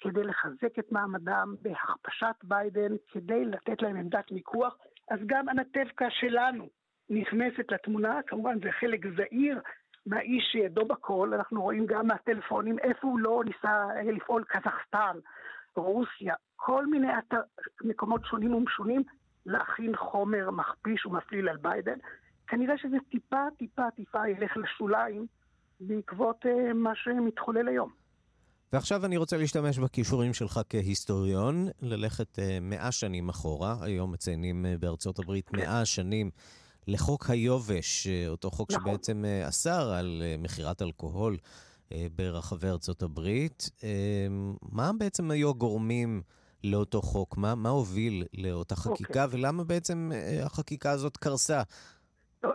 [0.00, 4.76] כדי לחזק את מעמדם בהכפשת ביידן, כדי לתת להם עמדת מיקוח,
[5.10, 6.68] אז גם האנטבקה שלנו
[7.10, 9.60] נכנסת לתמונה, כמובן זה חלק זעיר
[10.06, 15.18] מהאיש שידו בכל, אנחנו רואים גם מהטלפונים איפה הוא לא ניסה לפעול, קזחסטן,
[15.76, 17.08] רוסיה, כל מיני
[17.84, 19.02] מקומות שונים ומשונים,
[19.46, 21.98] להכין חומר מכפיש ומפליל על ביידן.
[22.46, 25.26] כנראה שזה טיפה טיפה טיפה ילך לשוליים
[25.80, 28.05] בעקבות uh, מה שמתחולל היום.
[28.72, 33.76] ועכשיו אני רוצה להשתמש בכישורים שלך כהיסטוריון, ללכת אה, מאה שנים אחורה.
[33.82, 35.52] היום מציינים אה, בארצות הברית.
[35.52, 36.30] מאה שנים
[36.88, 38.84] לחוק היובש, אה, אותו חוק נכון.
[38.84, 41.36] שבעצם אסר על מכירת אלכוהול
[42.16, 43.70] ברחבי ארצות הברית.
[44.72, 46.22] מה בעצם היו הגורמים
[46.64, 47.36] לאותו חוק?
[47.36, 49.24] מה, מה הוביל לאותה חקיקה, okay.
[49.24, 49.40] אוקיי.
[49.40, 50.10] ולמה בעצם
[50.44, 51.62] החקיקה הזאת קרסה?
[52.44, 52.52] לא,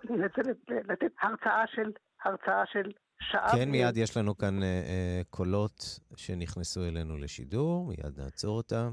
[0.70, 1.92] לתת הרצאה של,
[2.24, 3.52] הרצאה של שעה.
[3.52, 8.92] כן, מיד יש לנו כאן אה, אה, קולות שנכנסו אלינו לשידור, מיד נעצור אותם.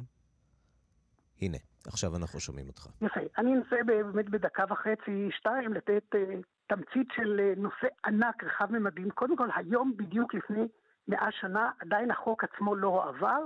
[1.42, 2.86] הנה, עכשיו אנחנו שומעים אותך.
[3.02, 3.20] יפה.
[3.38, 6.34] אני אנסה באמת בדקה וחצי, שתיים, לתת אה,
[6.66, 9.10] תמצית של אה, נושא ענק, רחב ממדים.
[9.10, 10.66] קודם כל, היום בדיוק לפני
[11.08, 13.44] מאה שנה, עדיין החוק עצמו לא הועבר,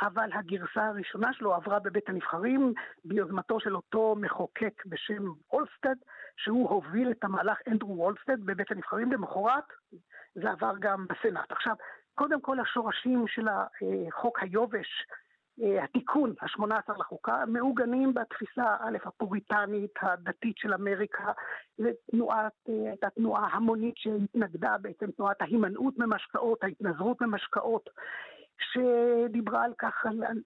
[0.00, 2.72] אבל הגרסה הראשונה שלו עברה בבית הנבחרים
[3.04, 5.94] ביוזמתו של אותו מחוקק בשם וולסטד,
[6.36, 9.12] שהוא הוביל את המהלך אנדרו וולסטד בבית הנבחרים.
[9.12, 9.64] למחרת
[10.34, 11.52] זה עבר גם בסנאט.
[11.52, 11.74] עכשיו,
[12.14, 15.06] קודם כל השורשים של החוק היובש
[15.62, 21.32] אה, התיקון, ה-18 לחוקה, מעוגנים בתפיסה, א', הפוריטנית, הדתית של אמריקה,
[21.78, 27.90] ותנועת, אה, הייתה תנועה המונית שהתנגדה בעצם תנועת ההימנעות ממשקאות, ההתנזרות ממשקאות,
[28.58, 30.40] שדיברה על כך, על,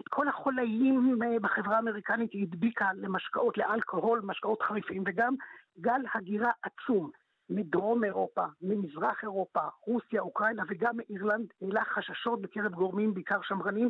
[0.00, 5.34] את כל החולאים אה, בחברה האמריקנית היא הדביקה למשקאות, לאלכוהול, משקאות חריפים, וגם
[5.80, 7.10] גל הגירה עצום.
[7.50, 13.88] מדרום אירופה, ממזרח אירופה, רוסיה, אוקראינה וגם מאירלנד העלה חששות בקרב גורמים בעיקר שמרנים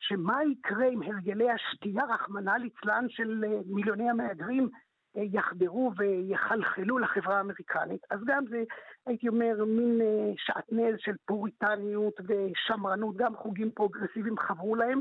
[0.00, 4.68] שמה יקרה אם הרגלי השתייה, רחמנא ליצלן, של אה, מיליוני המהגרים
[5.16, 8.00] אה, יחדרו ויחלחלו לחברה האמריקנית.
[8.10, 8.62] אז גם זה,
[9.06, 15.00] הייתי אומר, מין אה, שעטנז של פוריטניות ושמרנות, גם חוגים פרוגרסיביים חברו להם,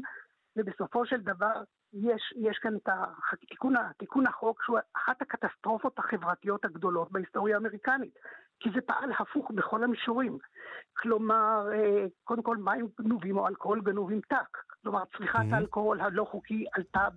[0.55, 1.63] ובסופו של דבר
[1.95, 2.89] יש, יש כאן את
[3.31, 8.19] התיקון, תיקון החוק שהוא אחת הקטסטרופות החברתיות הגדולות בהיסטוריה האמריקנית,
[8.59, 10.37] כי זה פעל הפוך בכל המישורים.
[10.93, 11.69] כלומר,
[12.23, 14.57] קודם כל מים גנובים או אלכוהול גנוב ימתקו.
[14.83, 15.39] כלומר, צריכת.
[15.51, 17.07] האלכוהול הלא חוקי עלתה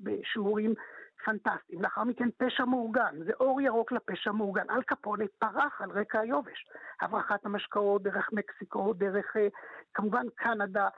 [0.00, 0.74] בשיעורים
[1.24, 1.82] פנטסטיים.
[1.82, 4.70] לאחר מכן פשע מאורגן, זה אור ירוק לפשע מאורגן.
[4.70, 6.66] אל קפונה פרח על רקע היובש.
[7.00, 9.48] הברחת המשקאות דרך מקסיקו, דרך אה,
[9.94, 10.88] כמובן קנדה,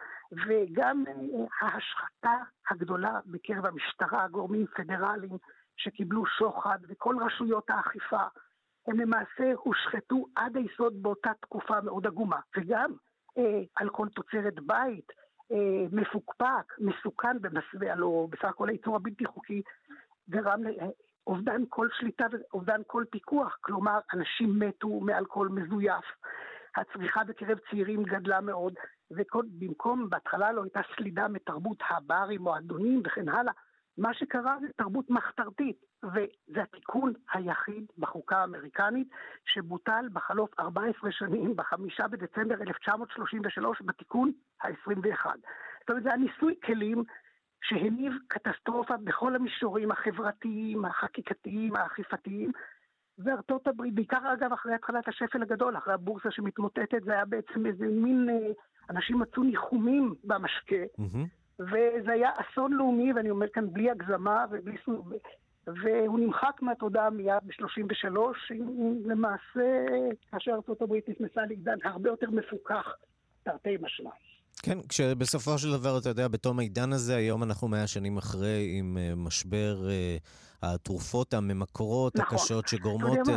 [0.47, 1.15] וגם אה,
[1.61, 2.37] ההשחתה
[2.71, 5.39] הגדולה בקרב המשטרה, גורמים פדרליים
[5.77, 8.23] שקיבלו שוחד, וכל רשויות האכיפה.
[8.87, 12.41] הם למעשה הושחתו עד היסוד באותה תקופה מאוד עגומה.
[12.57, 12.93] וגם
[13.39, 15.13] אה, על כל תוצרת בית,
[15.53, 19.63] אה, מפוקפק, מסוכן במסווה, הלוא בסך הכל הייצור הבלתי חוקי
[20.31, 20.61] גרם
[21.27, 26.05] לאובדן כל שליטה ואובדן כל פיקוח, כלומר אנשים מתו מאלכוהול מזויף,
[26.77, 28.75] הצריכה בקרב צעירים גדלה מאוד,
[29.11, 33.53] ובמקום, בהתחלה לא הייתה סלידה מתרבות הברים, מועדונים וכן הלאה,
[33.99, 39.09] מה שקרה זה תרבות מחתרתית, וזה התיקון היחיד בחוקה האמריקנית
[39.45, 44.33] שבוטל בחלוף 14 שנים, בחמישה בדצמבר 1933, בתיקון
[44.63, 45.27] ה-21.
[45.81, 47.05] זאת אומרת, זה הניסוי כלים
[47.63, 52.53] שהניב קטסטרופה בכל המישורים החברתיים, החקיקתיים, האכיפתיים,
[53.19, 57.87] וארצות הברית, בעיקר אגב אחרי התחלת השפל הגדול, אחרי הבורסה שמתמוטטת, זה היה בעצם איזה
[57.87, 58.53] מין, אה,
[58.91, 60.77] אנשים מצאו ניחומים במשקה.
[61.01, 61.63] Mm-hmm.
[61.63, 64.77] וזה היה אסון לאומי, ואני אומר כאן בלי הגזמה ובלי...
[65.67, 68.19] והוא נמחק מהתודעה מיד ב-33,
[69.05, 69.87] למעשה,
[70.31, 72.95] כאשר ארה"ב נכנסה לעידן הרבה יותר מפוקח,
[73.43, 74.11] תרתי משמע.
[74.63, 78.97] כן, כשבסופו של דבר, אתה יודע, בתום העידן הזה, היום אנחנו מאה שנים אחרי, עם
[78.97, 82.37] uh, משבר uh, התרופות הממכרות נכון.
[82.37, 83.31] הקשות, שגורמות uh,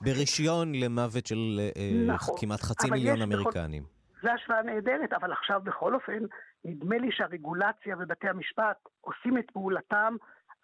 [0.00, 2.34] ברישיון למוות של uh, נכון.
[2.40, 3.82] כמעט חצי מיליון אמריקנים.
[3.82, 3.98] בכל...
[4.22, 6.22] זו השוואה נהדרת, אבל עכשיו בכל אופן,
[6.64, 10.16] נדמה לי שהרגולציה ובתי המשפט עושים את פעולתם,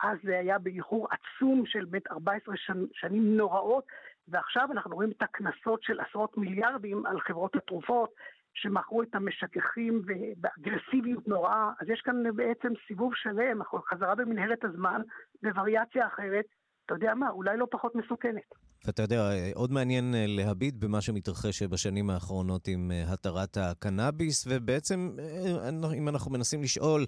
[0.03, 2.55] אז זה היה באיחור עצום של בית 14
[2.93, 3.85] שנים נוראות,
[4.29, 8.11] ועכשיו אנחנו רואים את הקנסות של עשרות מיליארדים על חברות התרופות,
[8.55, 10.03] שמכרו את המשככים
[10.37, 13.59] באגרסיביות נוראה, אז יש כאן בעצם סיבוב שלם,
[13.91, 15.01] חזרה במנהרת הזמן,
[15.43, 16.45] בווריאציה אחרת,
[16.87, 18.55] אתה יודע מה, אולי לא פחות מסוכנת.
[18.87, 25.11] ואתה יודע, עוד מעניין אה, להביט במה שמתרחש בשנים האחרונות עם אה, התרת הקנאביס, ובעצם,
[25.19, 27.07] אה, אם אנחנו מנסים לשאול,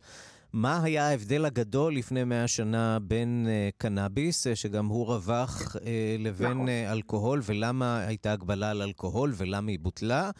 [0.52, 3.46] מה היה ההבדל הגדול לפני מאה שנה בין
[3.78, 5.76] קנאביס, שגם הוא רווח,
[6.18, 6.68] לבין נכון.
[6.68, 10.30] אלכוהול, ולמה הייתה הגבלה על אלכוהול ולמה היא בוטלה?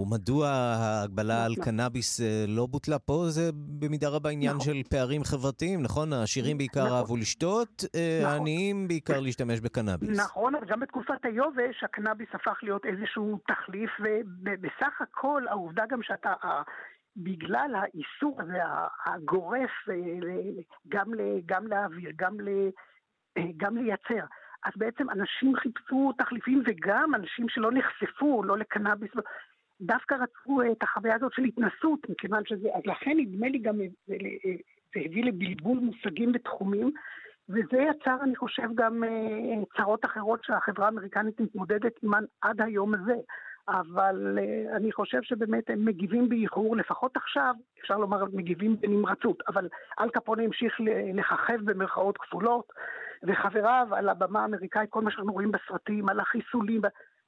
[0.00, 3.24] ומדוע ההגבלה על קנאביס אה, לא בוטלה פה?
[3.28, 4.64] זה במידה רבה עניין נכון.
[4.64, 6.12] של פערים חברתיים, נכון?
[6.12, 6.96] העשירים בעיקר נכון.
[6.96, 8.32] אהבו לשתות, אה, נכון.
[8.32, 10.18] העניים בעיקר להשתמש בקנאביס.
[10.20, 13.90] נכון, אבל גם בתקופת היובש הקנאביס הפך להיות איזשהו תחליף,
[14.44, 16.32] ובסך הכל העובדה גם שאתה...
[17.16, 18.58] בגלל האיסור הזה
[19.06, 19.94] הגורף אה,
[20.88, 21.12] גם,
[21.46, 22.36] גם להעביר, גם,
[23.56, 24.24] גם לייצר.
[24.64, 29.10] אז בעצם אנשים חיפשו תחליפים וגם אנשים שלא נחשפו, לא לקנאביס,
[29.80, 34.14] דווקא רצו את החוויה הזאת של התנסות, מכיוון שזה, אז לכן נדמה לי גם, זה,
[34.94, 36.90] זה הביא לבלבול מושגים ותחומים,
[37.48, 43.16] וזה יצר, אני חושב, גם אה, צרות אחרות שהחברה האמריקנית מתמודדת עימן עד היום הזה.
[43.68, 44.38] אבל
[44.76, 49.68] אני חושב שבאמת הם מגיבים באיחור, לפחות עכשיו, אפשר לומר מגיבים בנמרצות, אבל
[50.00, 50.76] אל קפונה המשיך
[51.14, 52.72] לככב במרכאות כפולות,
[53.22, 56.80] וחבריו על הבמה האמריקאית, כל מה שאנחנו רואים בסרטים, על החיסולים,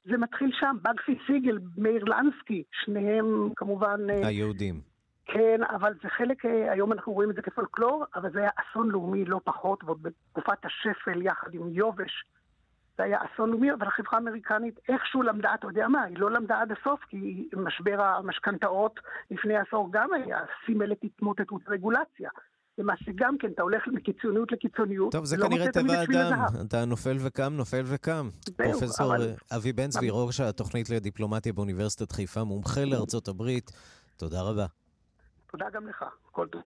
[0.04, 4.10] זה מתחיל שם, בגסי סיגל, מאיר לנסקי, שניהם כמובן...
[4.10, 4.80] אה, היהודים.
[5.24, 8.90] כן, אבל זה חלק, אה, היום אנחנו רואים את זה כפולקלור, אבל זה היה אסון
[8.90, 12.24] לאומי לא פחות, ועוד בתקופת השפל יחד עם יובש.
[12.96, 16.60] זה היה אסון לאומי, אבל החברה האמריקנית איכשהו למדה, אתה יודע מה, היא לא למדה
[16.60, 22.30] עד הסוף, כי משבר המשכנתאות לפני עשור גם היה סימל את התמוטטות רגולציה.
[22.78, 25.12] למעשה גם כן, אתה הולך מקיצוניות לקיצוניות.
[25.12, 28.28] טוב, זה לא כנראה טבע האדם, אתה נופל וקם, נופל וקם.
[28.56, 29.34] פרופסור אבל...
[29.56, 33.70] אבי בן צבי, ראש התוכנית לדיפלומטיה באוניברסיטת חיפה, מומחה לארצות הברית,
[34.16, 34.66] תודה רבה.
[35.50, 36.62] תודה גם לך, כל טוב.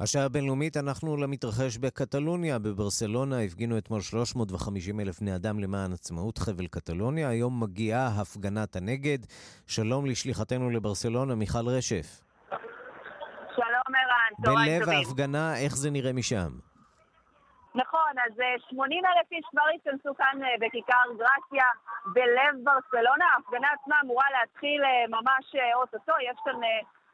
[0.00, 2.58] השעה הבינלאומית, אנחנו למתרחש בקטלוניה.
[2.58, 7.28] בברסלונה הפגינו אתמול 350 אלף בני אדם למען עצמאות חבל קטלוניה.
[7.28, 9.18] היום מגיעה הפגנת הנגד.
[9.66, 12.23] שלום לשליחתנו לברסלונה, מיכל רשף.
[14.42, 14.96] צהריים טובים.
[14.96, 16.50] בלב ההפגנה, איך זה נראה משם?
[17.74, 18.32] נכון, אז
[18.70, 21.66] 80 אה, אלף איש כבר התכנסו כאן אה, בכיכר גרציה
[22.06, 23.24] בלב ברסלונה.
[23.32, 26.60] ההפגנה עצמה אמורה להתחיל אה, ממש אוטוטו, יש כאן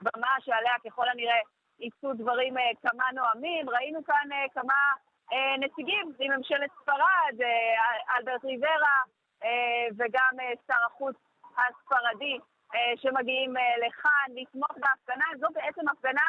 [0.01, 1.41] במה שעליה ככל הנראה
[1.81, 3.71] יישאו דברים כמה נואמים.
[3.71, 4.75] ראינו כאן כמה
[5.59, 7.47] נציגים מממשלת ספרד,
[8.17, 8.97] אלברט ריברה
[9.99, 10.33] וגם
[10.67, 11.17] שר החוץ
[11.57, 12.39] הספרדי
[12.97, 13.55] שמגיעים
[13.87, 15.25] לכאן לתמוך בהפגנה.
[15.41, 16.27] זו בעצם הפגנה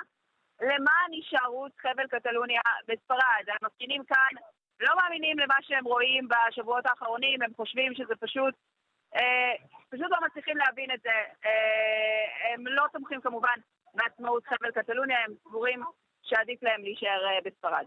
[0.62, 3.46] למען הישארות חבל קטלוניה בספרד.
[3.62, 4.34] המפגינים כאן
[4.80, 8.54] לא מאמינים למה שהם רואים בשבועות האחרונים, הם חושבים שזה פשוט,
[9.16, 9.54] אה,
[9.90, 11.18] פשוט לא מצליחים להבין את זה.
[11.46, 13.58] אה, הם לא תומכים כמובן
[13.94, 15.84] בעצמאות חבל קטלוניה, הם סבורים
[16.22, 17.86] שעדיף להם להישאר אה, בספרד.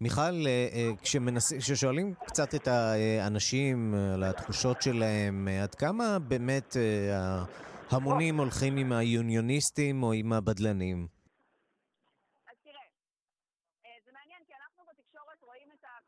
[0.00, 0.90] מיכל, אה, אה.
[1.58, 6.76] כששואלים קצת את האנשים על התחושות שלהם, עד כמה באמת
[7.90, 11.17] ההמונים הולכים עם היוניוניסטים או עם הבדלנים?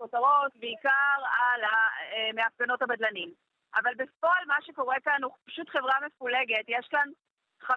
[0.01, 3.31] כותרות בעיקר על אה, מהפגנות הבדלנים.
[3.75, 6.65] אבל בפועל מה שקורה כאן הוא פשוט חברה מפולגת.
[6.69, 7.09] יש כאן
[7.63, 7.73] 50%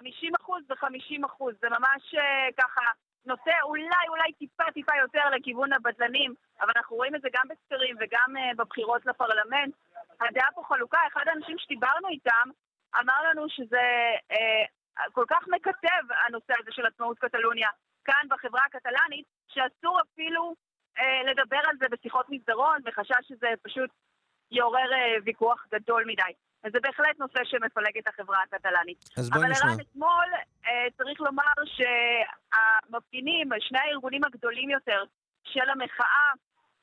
[0.68, 1.44] ו-50%.
[1.60, 2.80] זה ממש אה, ככה
[3.26, 7.96] נושא אולי אולי טיפה טיפה יותר לכיוון הבדלנים, אבל אנחנו רואים את זה גם בסקרים
[8.00, 9.74] וגם uh, בבחירות לפרלמנט.
[10.20, 12.48] הדעה פה חלוקה, אחד האנשים שדיברנו איתם
[13.00, 13.86] אמר לנו שזה
[14.32, 17.70] uh, כל כך מקטב הנושא הזה של עצמאות קטלוניה
[18.04, 20.54] כאן בחברה הקטלנית, שאסור אפילו אה,
[21.30, 23.90] לדבר על זה בשיחות מסדרון, בחשש שזה פשוט
[24.50, 26.32] יעורר אה, ויכוח גדול מדי.
[26.64, 29.04] אז זה בהחלט נושא שמפלג את החברה הקטלנית.
[29.18, 29.64] אז בואי נשמע.
[29.64, 30.28] אבל ערן, אתמול
[30.66, 35.04] אה, צריך לומר שהמפגינים, שני הארגונים הגדולים יותר
[35.44, 36.32] של המחאה,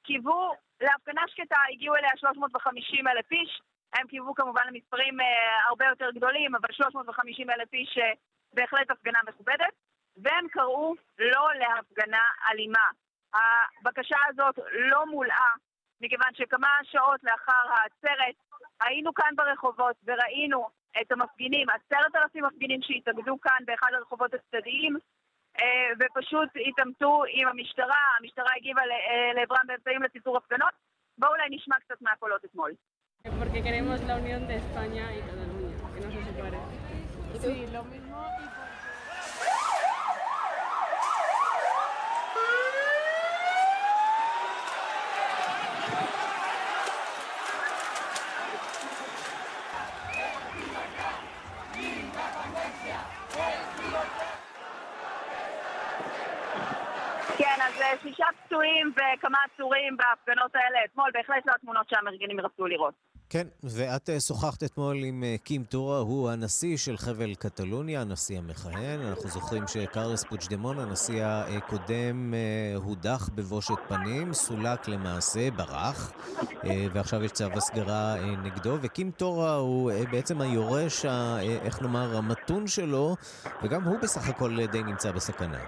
[0.04, 3.62] קיוו להפגנה שקטה, הגיעו אליה 350 אלף איש.
[3.94, 5.26] הם קיוו כמובן למספרים אה,
[5.68, 8.12] הרבה יותר גדולים, אבל 350 אלף איש אה,
[8.54, 9.74] בהחלט הפגנה מכובדת.
[10.18, 12.22] והם קראו לא להפגנה
[12.52, 12.88] אלימה.
[13.34, 15.52] הבקשה הזאת לא מולאה,
[16.02, 18.36] מכיוון שכמה שעות לאחר העצרת
[18.82, 20.68] היינו כאן ברחובות וראינו
[21.02, 24.98] את המפגינים, עשרת אלפים מפגינים שהתאגדו כאן באחד הרחובות הצדדיים
[25.60, 30.74] אה, ופשוט התעמתו עם המשטרה, המשטרה הגיבה אה, לעברם באמצעים לציטור הפגנות.
[31.18, 32.72] בואו אולי נשמע קצת מהקולות אתמול.
[33.24, 36.60] Porque queremos la unión de España y Cataluña, que no se separe.
[37.44, 38.61] Sí, lo mismo y
[58.04, 62.94] שישה פצועים וכמה עצורים בהפגנות האלה אתמול, בהחלט לא התמונות שהמארגנים רצו לראות.
[63.34, 68.38] כן, ואת אה, שוחחת אתמול עם אה, קים טורה, הוא הנשיא של חבל קטלוניה, הנשיא
[68.38, 69.00] המכהן.
[69.10, 76.12] אנחנו זוכרים שקרלס פוצ'דמון, הנשיא הקודם, אה, הודח בבושת פנים, סולק למעשה, ברח,
[76.94, 81.06] ועכשיו יש צו הסגרה נגדו, וקים טורה הוא בעצם היורש,
[81.66, 83.16] איך נאמר, המתון שלו,
[83.64, 85.60] וגם הוא בסך הכל די נמצא בסכנה.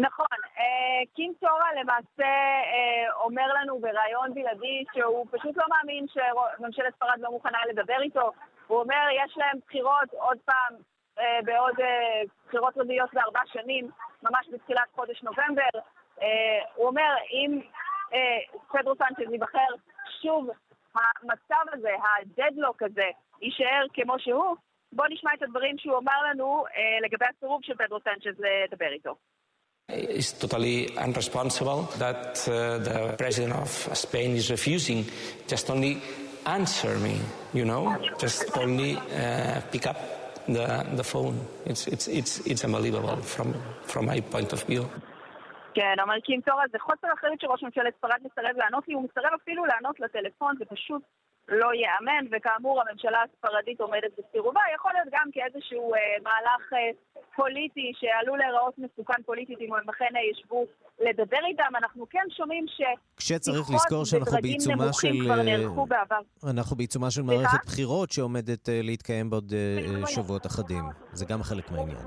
[0.00, 0.26] נכון.
[0.58, 2.32] אה, קים טורה למעשה
[2.72, 8.32] אה, אומר לנו בריאיון בלעדי שהוא פשוט לא מאמין שממשלת ספרד לא מוכנה לדבר איתו.
[8.66, 10.74] הוא אומר, יש להם בחירות עוד פעם
[11.18, 11.74] אה, בעוד
[12.46, 13.90] בחירות רביעיות בארבע שנים,
[14.22, 15.80] ממש בתחילת חודש נובמבר.
[16.74, 17.60] הוא אומר, אם
[18.72, 19.70] פדרו סנצ'ז ייבחר
[20.22, 20.50] שוב,
[20.94, 23.08] המצב הזה, הדדלוק הזה,
[23.42, 24.56] יישאר כמו שהוא,
[24.92, 26.64] בואו נשמע את הדברים שהוא אמר לנו
[27.02, 29.14] לגבי הסירוב של פדרו סנצ'ז לדבר איתו.
[29.89, 35.05] It's totally unresponsible that uh, the president of Spain is refusing
[35.47, 36.01] just only
[36.45, 37.19] answer me,
[37.53, 39.97] you know, just only uh, pick up
[40.47, 41.39] the, the phone.
[41.65, 44.85] It's, it's, it's, it's unbelievable from, from my point of view.
[45.75, 49.31] כן, אומר קים תורה, זה חוסר אחריות שראש ממשלת ספרד מסרב לענות לי, הוא מסרב
[49.43, 51.01] אפילו לענות לטלפון, זה פשוט
[51.50, 56.90] לא ייאמן, וכאמור הממשלה הספרדית עומדת בסירובה, יכול להיות גם כאיזשהו אה, מהלך אה,
[57.36, 60.66] פוליטי שעלול להיראות מסוכן פוליטית אם הם אכן אה, ישבו
[61.00, 61.76] לדבר איתם.
[61.76, 62.80] אנחנו כן שומעים ש...
[63.16, 65.08] כשצריך לזכור שאנחנו בעיצומה של...
[65.88, 66.20] בעבר.
[66.50, 70.84] אנחנו בעיצומה של מערכת בחירות שעומדת אה, להתקיים בעוד אה, שבועות אחדים.
[71.12, 72.06] זה גם חלק מהעניין.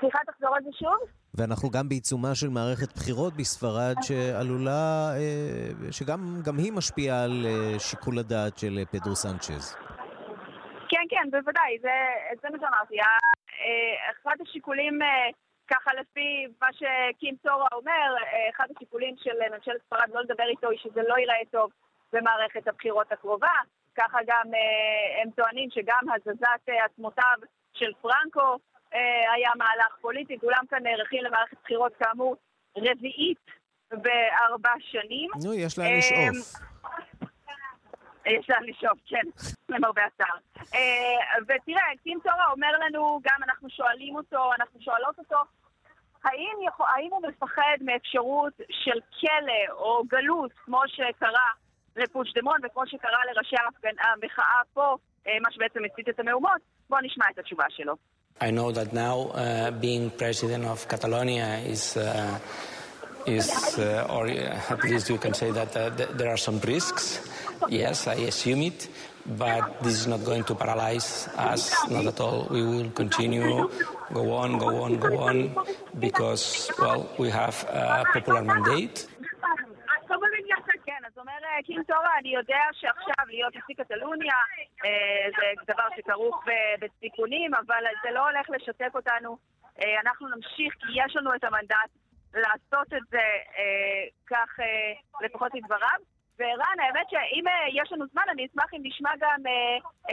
[0.00, 1.19] סליחה, תחזור על זה שוב?
[1.40, 7.78] ואנחנו גם בעיצומה של מערכת בחירות בספרד שעלולה, אה, שגם גם היא משפיעה על אה,
[7.78, 9.76] שיקול הדעת של אה, פדרו סנצ'ז.
[10.88, 11.96] כן, כן, בוודאי, זה,
[12.42, 12.96] זה מה שאמרתי.
[14.10, 14.98] אחד השיקולים,
[15.70, 18.06] ככה לפי מה שקים טורה אומר,
[18.50, 21.70] אחד השיקולים של ממשלת ספרד לא לדבר איתו היא שזה לא ייראה טוב
[22.12, 23.56] במערכת הבחירות הקרובה.
[23.98, 24.46] ככה גם
[25.22, 27.36] הם טוענים שגם הזזת עצמותיו
[27.74, 28.58] של פרנקו
[29.34, 32.36] היה מהלך פוליטי, כולם כאן נערכים למערכת בחירות כאמור
[32.76, 33.38] רביעית
[33.90, 35.30] בארבע שנים.
[35.44, 36.60] נו, יש להם לשאוף.
[38.26, 39.22] אה, יש להם לשאוף, כן,
[39.68, 40.36] למרבה הצער.
[40.74, 45.36] אה, ותראה, קים טורה אומר לנו, גם אנחנו שואלים אותו, אנחנו שואלות אותו,
[46.24, 51.48] האם, יכול, האם הוא מפחד מאפשרות של כלא או גלות, כמו שקרה
[51.96, 53.56] לפושדמון וכמו שקרה לראשי
[54.00, 56.60] המחאה פה, מה שבעצם הצית את המהומות?
[56.88, 57.96] בואו נשמע את התשובה שלו.
[58.40, 62.38] I know that now uh, being president of Catalonia is, uh,
[63.26, 67.20] is uh, or at least you can say that uh, th there are some risks.
[67.68, 68.88] Yes, I assume it,
[69.26, 72.48] but this is not going to paralyze us, not at all.
[72.50, 73.68] We will continue,
[74.12, 75.54] go on, go on, go on,
[76.00, 79.06] because, well, we have a popular mandate.
[81.90, 84.34] טורה, אני יודע שעכשיו להיות נשיא קטלוניה
[84.84, 86.44] אה, זה דבר שכרוך
[86.80, 89.36] בסיכונים, אבל זה לא הולך לשתק אותנו.
[89.82, 91.90] אה, אנחנו נמשיך כי יש לנו את המנדט
[92.34, 93.26] לעשות את זה
[93.58, 94.48] אה, כך
[95.20, 96.00] לפחות לדבריו.
[96.38, 97.44] וערן, האמת שאם
[97.82, 99.40] יש לנו זמן, אני אשמח אם נשמע גם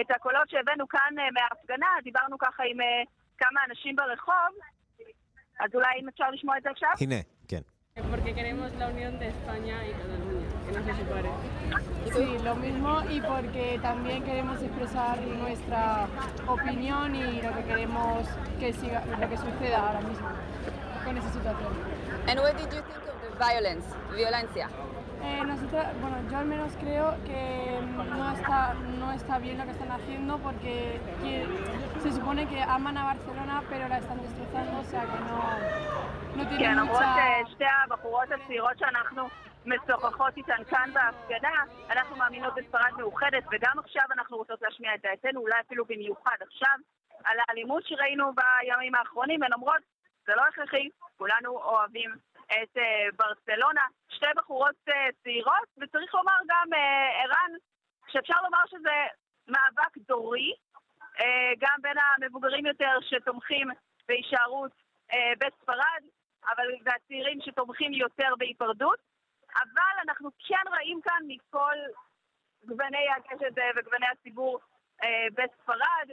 [0.01, 1.87] את הקולות שהבאנו כאן מההפגנה.
[2.03, 2.77] דיברנו ככה עם
[3.37, 4.51] כמה אנשים ברחוב,
[5.59, 6.89] אז אולי אם אפשר לשמוע את זה עכשיו?
[7.01, 7.15] הנה,
[7.47, 7.61] כן.
[8.11, 11.56] Porque queremos la unión de España y Cataluña, que no se separe.
[12.13, 16.07] Sí, lo mismo y porque también queremos expresar nuestra
[16.47, 18.27] opinión y lo que queremos
[18.59, 20.27] que siga, lo que suceda ahora mismo
[21.05, 21.73] con esa situación.
[22.27, 23.85] And what did you think of the violence,
[24.15, 24.69] violencia?
[25.23, 29.71] Eh, nosotros, bueno, yo al menos creo que no está, no está bien lo que
[29.71, 30.99] están haciendo porque
[32.01, 35.19] se supone que aman a Barcelona pero la están destrozando, o sea que
[36.37, 37.15] no, no tienen mucha...
[39.67, 41.63] משוחחות איתן כאן בהפגנה.
[41.89, 46.77] אנחנו מאמינות בספרד מאוחדת, וגם עכשיו אנחנו רוצות להשמיע את דעתנו, אולי אפילו במיוחד עכשיו,
[47.23, 49.81] על האלימות שראינו בימים האחרונים, הן אומרות,
[50.25, 52.15] זה לא הכרחי, כולנו אוהבים
[52.47, 52.81] את uh,
[53.17, 53.85] ברצלונה.
[54.09, 56.77] שתי בחורות uh, צעירות, וצריך לומר גם, uh,
[57.23, 57.51] ערן,
[58.07, 58.95] שאפשר לומר שזה
[59.47, 60.53] מאבק דורי,
[61.01, 61.21] uh,
[61.59, 63.67] גם בין המבוגרים יותר שתומכים
[64.07, 64.71] בהישארות
[65.11, 66.01] uh, בספרד,
[66.55, 69.16] אבל והצעירים שתומכים יותר בהיפרדות.
[69.57, 71.77] אבל אנחנו כן רואים כאן מכל
[72.67, 74.59] גווני הקשת וגווני הציבור
[75.03, 76.07] אה, בספרד,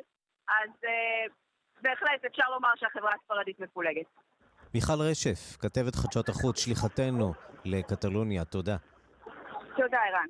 [0.48, 1.24] אז אה,
[1.82, 4.06] בהחלט אפשר לומר שהחברה הספרדית מפולגת.
[4.74, 7.32] מיכל רשף, כתבת חדשות החוץ, שליחתנו
[7.64, 8.76] לקטלוניה, תודה.
[9.76, 10.28] תודה, ערן.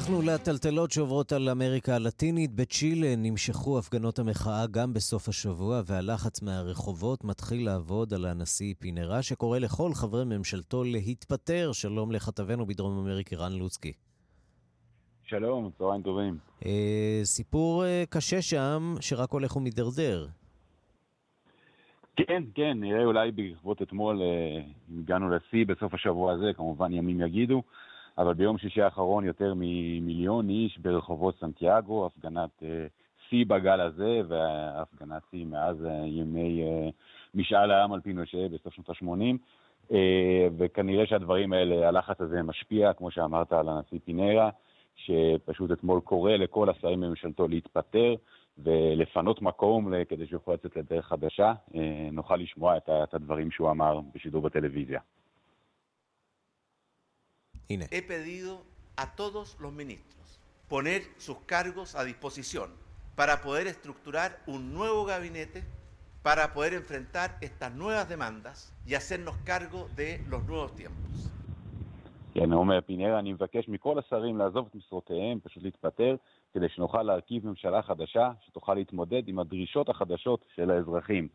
[0.00, 2.54] אנחנו לטלטלות שעוברות על אמריקה הלטינית.
[2.54, 9.58] בצ'ילה נמשכו הפגנות המחאה גם בסוף השבוע, והלחץ מהרחובות מתחיל לעבוד על הנשיא פינרה, שקורא
[9.58, 11.72] לכל חברי ממשלתו להתפטר.
[11.72, 13.92] שלום לכתבנו בדרום אמריקה, רן לוצקי.
[15.24, 16.38] שלום, צהריים טובים.
[16.66, 20.26] אה, סיפור אה, קשה שם, שרק הולך ומידרדר.
[22.16, 24.62] כן, כן, נראה אולי בעקבות אתמול, אה,
[24.98, 27.62] הגענו לשיא בסוף השבוע הזה, כמובן ימים יגידו.
[28.18, 32.86] אבל ביום שישי האחרון יותר ממיליון איש ברחובות סנטיאגו, הפגנת אה,
[33.28, 36.88] שיא בגל הזה, והפגנת שיא מאז אה, ימי אה,
[37.34, 39.36] משאל העם על פינושה בסוף שנות ה-80.
[40.58, 44.50] וכנראה שהדברים האלה, הלחץ הזה משפיע, כמו שאמרת על הנשיא פינרה,
[44.96, 48.14] שפשוט אתמול קורא לכל השרים בממשלתו להתפטר
[48.58, 51.52] ולפנות מקום כדי שיוכלו לצאת לדרך חדשה.
[52.12, 55.00] נוכל לשמוע את הדברים שהוא אמר בשידור בטלוויזיה.
[57.70, 58.64] He pedido
[58.96, 62.68] a todos los ministros poner sus cargos a disposición
[63.14, 65.62] para poder estructurar un nuevo gabinete
[66.24, 71.30] para poder enfrentar estas nuevas demandas y hacernos cargo de los nuevos tiempos.
[72.34, 76.16] כן, אומר פינרה, אני מבקש מכל השרים לעזוב את משרותיהם, פשוט להתפטר,
[76.54, 81.28] כדי שנוכל להרכיב ממשלה חדשה שתוכל להתמודד עם הדרישות החדשות של האזרחים.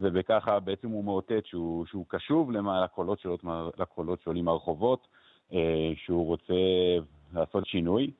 [0.00, 5.23] ובככה בעצם הוא מאותת שהוא, שהוא קשוב לקולות, שעולים, לקולות שעולים מהרחובות, אה,
[5.96, 6.54] שהוא רוצה
[7.34, 8.10] לעשות שינוי.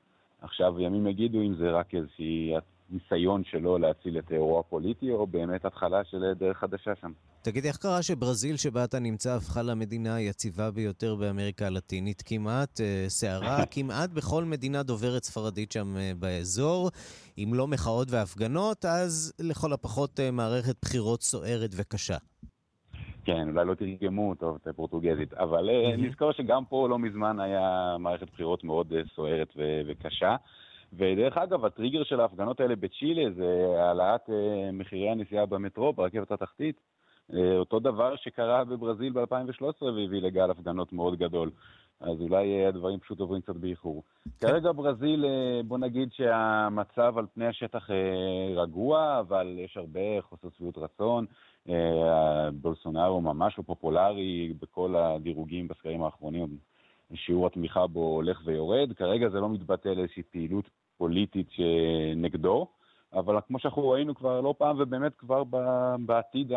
[0.41, 2.53] עכשיו, ימים יגידו אם זה רק איזושהי
[2.89, 7.11] ניסיון שלו להציל את אירוע פוליטי, או באמת התחלה של דרך חדשה שם.
[7.41, 12.81] תגיד, איך קרה שברזיל, שבה אתה נמצא, הפכה למדינה היציבה ביותר באמריקה הלטינית כמעט?
[12.81, 16.89] אה, סערה כמעט בכל מדינה דוברת ספרדית שם אה, באזור.
[17.37, 22.17] אם לא מחאות והפגנות, אז לכל הפחות אה, מערכת בחירות סוערת וקשה.
[23.25, 25.97] כן, אולי לא תרגמו טוב את הפורטוגזית, אבל mm-hmm.
[25.97, 30.35] נזכור שגם פה לא מזמן היה מערכת בחירות מאוד סוערת ו- וקשה.
[30.93, 36.81] ודרך אגב, הטריגר של ההפגנות האלה בצ'ילה זה העלאת אה, מחירי הנסיעה במטרו, ברכבת התחתית.
[37.33, 41.51] אה, אותו דבר שקרה בברזיל ב-2013 והביא לגל הפגנות מאוד גדול.
[41.99, 44.03] אז אולי אה, הדברים פשוט עוברים קצת באיחור.
[44.39, 45.25] כרגע ברזיל,
[45.65, 47.89] בוא נגיד שהמצב על פני השטח
[48.55, 51.25] רגוע, אבל יש הרבה חוסר שביעות רצון.
[52.53, 56.57] בולסונארו ממש לא פופולרי בכל הדירוגים בסקרים האחרונים.
[57.13, 58.93] שיעור התמיכה בו הולך ויורד.
[58.93, 60.65] כרגע זה לא מתבטא לאיזושהי פעילות
[60.97, 61.49] פוליטית
[62.15, 62.67] נגדו,
[63.13, 65.43] אבל כמו שאנחנו ראינו כבר לא פעם, ובאמת כבר
[65.99, 66.51] בעתיד,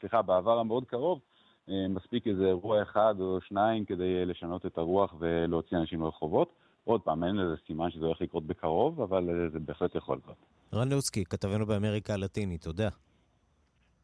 [0.00, 1.20] סליחה, בעבר המאוד קרוב,
[1.68, 6.52] אה, מספיק איזה אירוע אחד או שניים כדי לשנות את הרוח ולהוציא אנשים לרחובות.
[6.84, 10.36] עוד פעם, אין לזה סימן שזה הולך לקרות בקרוב, אבל זה בהחלט יכול לקרות.
[10.74, 12.88] רן לוצקי, כתבנו באמריקה הלטינית, תודה.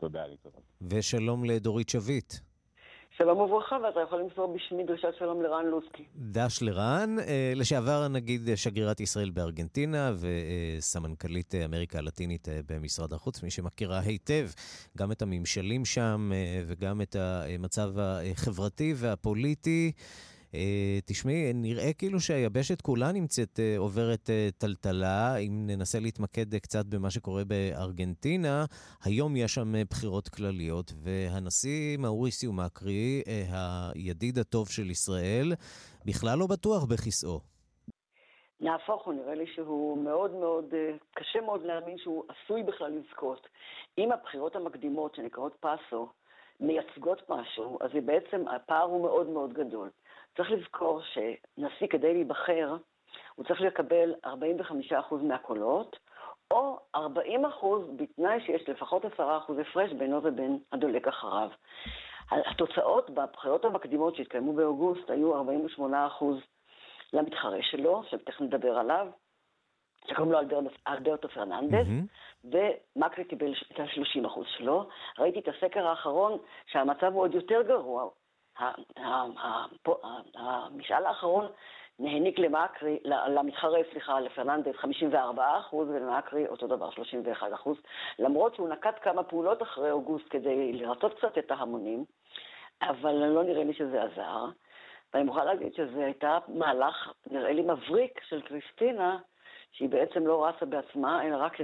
[0.04, 0.52] תודה, ליטוב.
[0.90, 2.34] ושלום לדורית שביט.
[3.16, 6.04] שלום וברכה, ואתה יכול למסור בשמי דרישת שלום לרן לוסקי.
[6.16, 13.50] דש לרן, אה, לשעבר נגיד שגרירת ישראל בארגנטינה וסמנכ"לית אמריקה הלטינית אה, במשרד החוץ, מי
[13.50, 14.46] שמכירה היטב
[14.98, 19.92] גם את הממשלים שם אה, וגם את המצב החברתי והפוליטי.
[20.54, 20.56] Uh,
[21.06, 25.36] תשמעי, נראה כאילו שהיבשת כולה נמצאת, uh, עוברת uh, טלטלה.
[25.36, 28.64] אם ננסה להתמקד קצת במה שקורה בארגנטינה,
[29.04, 33.22] היום יש שם בחירות כלליות, והנשיא מאוריסיו מקרי,
[33.94, 35.52] הידיד הטוב של ישראל,
[36.06, 37.40] בכלל לא בטוח בכיסאו.
[38.60, 40.64] נהפוך הוא, נראה לי שהוא מאוד מאוד,
[41.14, 43.46] קשה מאוד להאמין שהוא עשוי בכלל לזכות.
[43.98, 46.08] אם הבחירות המקדימות, שנקראות פאסו,
[46.60, 49.90] מייצגות משהו, אז בעצם הפער הוא מאוד מאוד גדול.
[50.36, 52.76] צריך לזכור שנשיא כדי להיבחר,
[53.34, 55.98] הוא צריך לקבל 45% מהקולות,
[56.50, 56.98] או 40%
[57.96, 59.20] בתנאי שיש לפחות 10%
[59.60, 61.48] הפרש בינו ובין הדולק אחריו.
[62.30, 65.42] התוצאות בבחירות המקדימות שהתקיימו באוגוסט היו
[65.78, 65.80] 48%
[67.12, 69.06] למתחרה שלו, שתכף נדבר עליו,
[70.10, 70.38] שקוראים לו
[70.88, 72.48] אלברטו פרננדס, mm-hmm.
[72.96, 74.88] ומקרי קיבל את ה-30% שלו.
[75.18, 78.08] ראיתי את הסקר האחרון שהמצב הוא עוד יותר גרוע,
[80.34, 81.46] המשאל האחרון
[81.98, 87.76] נהניק למקרי, למתחרה, סליחה, לפרננדס 54 אחוז ולמקרי אותו דבר 31 אחוז,
[88.18, 92.04] למרות שהוא נקט כמה פעולות אחרי אוגוסט כדי לרצות קצת את ההמונים,
[92.82, 94.44] אבל לא נראה לי שזה עזר.
[95.14, 99.18] ואני מוכרחה להגיד שזה הייתה מהלך, נראה לי מבריק של קריסטינה,
[99.72, 101.56] שהיא בעצם לא רצה בעצמה, אלא רק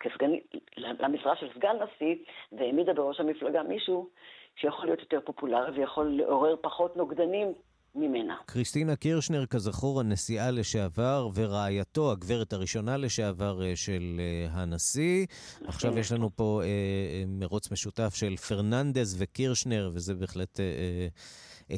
[0.00, 2.14] כסגנית, למשרה של סגן נשיא,
[2.52, 4.08] והעמידה בראש המפלגה מישהו
[4.56, 7.52] שיכול להיות יותר פופולרי ויכול לעורר פחות נוגדנים
[7.94, 8.36] ממנה.
[8.46, 15.26] קריסטינה קירשנר, כזכור, הנשיאה לשעבר, ורעייתו, הגברת הראשונה לשעבר אה, של אה, הנשיא.
[15.64, 20.60] עכשיו יש לנו פה אה, אה, מרוץ משותף של פרננדז וקירשנר, וזה בהחלט...
[20.60, 21.06] אה,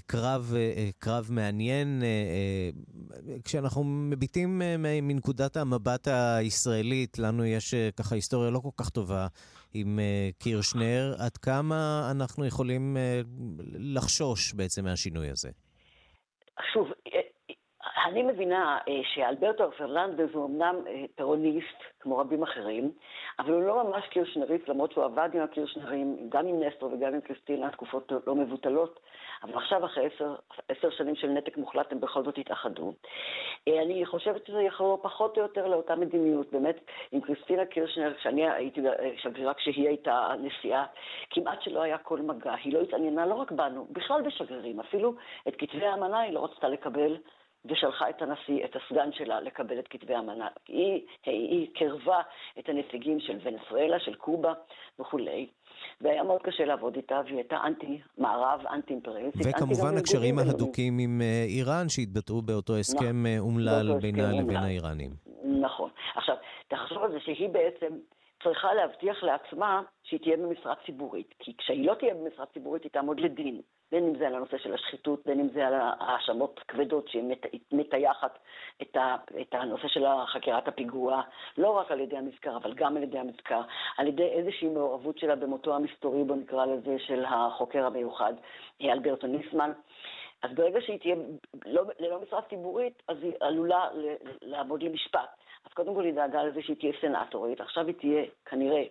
[0.07, 0.55] קרב,
[0.99, 2.03] קרב מעניין.
[3.45, 4.63] כשאנחנו מביטים
[5.03, 9.27] מנקודת המבט הישראלית, לנו יש ככה היסטוריה לא כל כך טובה
[9.75, 9.99] עם
[10.39, 11.15] קירשנר.
[11.19, 12.97] עד כמה אנחנו יכולים
[13.75, 15.51] לחשוש בעצם מהשינוי הזה?
[16.73, 16.89] שוב,
[18.05, 20.77] אני מבינה שאלברטו פרננדז הוא אמנם
[21.15, 22.93] פירוניסט, כמו רבים אחרים,
[23.39, 27.21] אבל הוא לא ממש קירשנריסט, למרות שהוא עבד עם הקירשנרים, גם עם נסטרו וגם עם
[27.21, 29.01] קריסטינה, תקופות לא מבוטלות.
[29.43, 30.35] אבל עכשיו, אחרי עשר,
[30.69, 32.93] עשר שנים של נתק מוחלט, הם בכל זאת התאחדו.
[33.69, 36.53] אה, אני חושבת שזה יכול פחות או יותר לאותה מדיניות.
[36.53, 36.81] באמת,
[37.13, 38.81] עם קריסטינה קירשנר, כשאני הייתי
[39.17, 40.85] שגרירה כשהיא הייתה נשיאה,
[41.31, 42.55] כמעט שלא היה כל מגע.
[42.65, 44.81] היא לא התעניינה לא רק בנו, בכלל בשגרירים.
[44.81, 45.15] אפילו
[45.49, 47.17] את כתבי האמנה היא לא רצתה לקבל.
[47.65, 50.49] ושלחה את הנשיא, את הסגן שלה, לקבל את כתבי האמנה.
[50.69, 52.21] היא, היא, היא קרבה
[52.59, 54.53] את הנציגים של ונסואלה, של קובה
[55.01, 55.47] וכולי.
[56.01, 59.47] והיה מאוד קשה לעבוד איתה, והיא הייתה אנטי-מערב, אנטי-אימפריאליסטית.
[59.47, 65.11] וכמובן הקשרים ההדוקים עם אה, איראן, שהתבטאו באותו הסכם אה, אומלל בינה לבין האיראנים.
[65.61, 65.91] נכון.
[66.17, 66.37] עכשיו,
[66.69, 67.93] תחשוב על זה שהיא בעצם
[68.43, 71.35] צריכה להבטיח לעצמה שהיא תהיה במשרה ציבורית.
[71.39, 73.61] כי כשהיא לא תהיה במשרה ציבורית, היא תעמוד לדין.
[73.95, 77.23] בין אם זה על הנושא של השחיתות, בין אם זה על האשמות כבדות שהיא
[77.73, 78.39] מטייחת
[78.83, 78.97] את,
[79.41, 81.23] את הנושא של חקירת הפיגוע,
[81.59, 83.61] לא רק על ידי המזכר, אבל גם על ידי המזכר,
[83.99, 88.33] על ידי איזושהי מעורבות שלה במותו המסתורי, בוא נקרא לזה, של החוקר המיוחד
[88.83, 89.73] אלברטו ניסמן.
[90.43, 91.17] אז ברגע שהיא תהיה
[91.67, 93.89] לא, ללא משרה ציבורית, אז היא עלולה
[94.43, 95.31] לעמוד למשפט.
[95.67, 98.85] אז קודם כל היא דאגה לזה שהיא תהיה סנטורית, עכשיו היא תהיה כנראה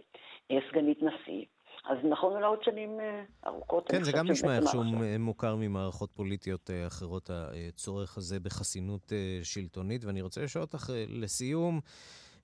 [0.51, 1.45] אה, סגנית נשיא.
[1.85, 3.87] אז נכון לעוד שנים אה, ארוכות.
[3.89, 4.83] כן, זה גם נשמע איכשהו
[5.19, 7.29] מוכר ממערכות פוליטיות אה, אחרות,
[7.69, 9.11] הצורך הזה בחסינות
[9.43, 10.05] שלטונית.
[10.05, 11.79] ואני רוצה לשאול אותך לסיום,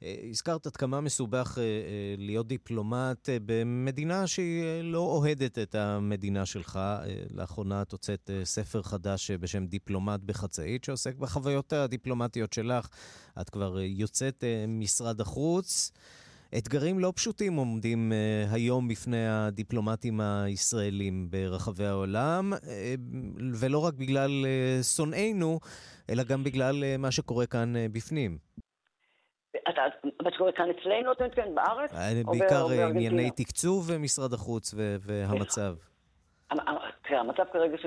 [0.01, 1.57] הזכרת עד כמה מסובך
[2.17, 6.79] להיות דיפלומט במדינה שהיא לא אוהדת את המדינה שלך.
[7.33, 12.87] לאחרונה את הוצאת ספר חדש בשם דיפלומט בחצאית, שעוסק בחוויות הדיפלומטיות שלך.
[13.41, 15.91] את כבר יוצאת משרד החוץ.
[16.57, 22.65] אתגרים לא פשוטים עומדים uh, היום בפני הדיפלומטים הישראלים ברחבי העולם, uh,
[23.59, 25.59] ולא רק בגלל uh, שונאינו,
[26.09, 28.37] אלא גם בגלל uh, מה שקורה כאן uh, בפנים.
[29.69, 29.81] אתה,
[30.23, 31.91] מה שקורה כאן אצלנו, אתה מתכוון בארץ?
[32.25, 35.75] בעיקר ענייני תקצוב משרד החוץ והמצב.
[37.09, 37.77] תראה, המצב כרגע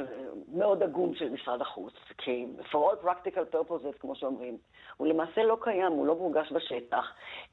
[0.54, 4.56] מאוד עגום של משרד החוץ, כי for all practical purposes, כמו שאומרים,
[4.96, 7.04] הוא למעשה לא קיים, הוא לא מורגש בשטח.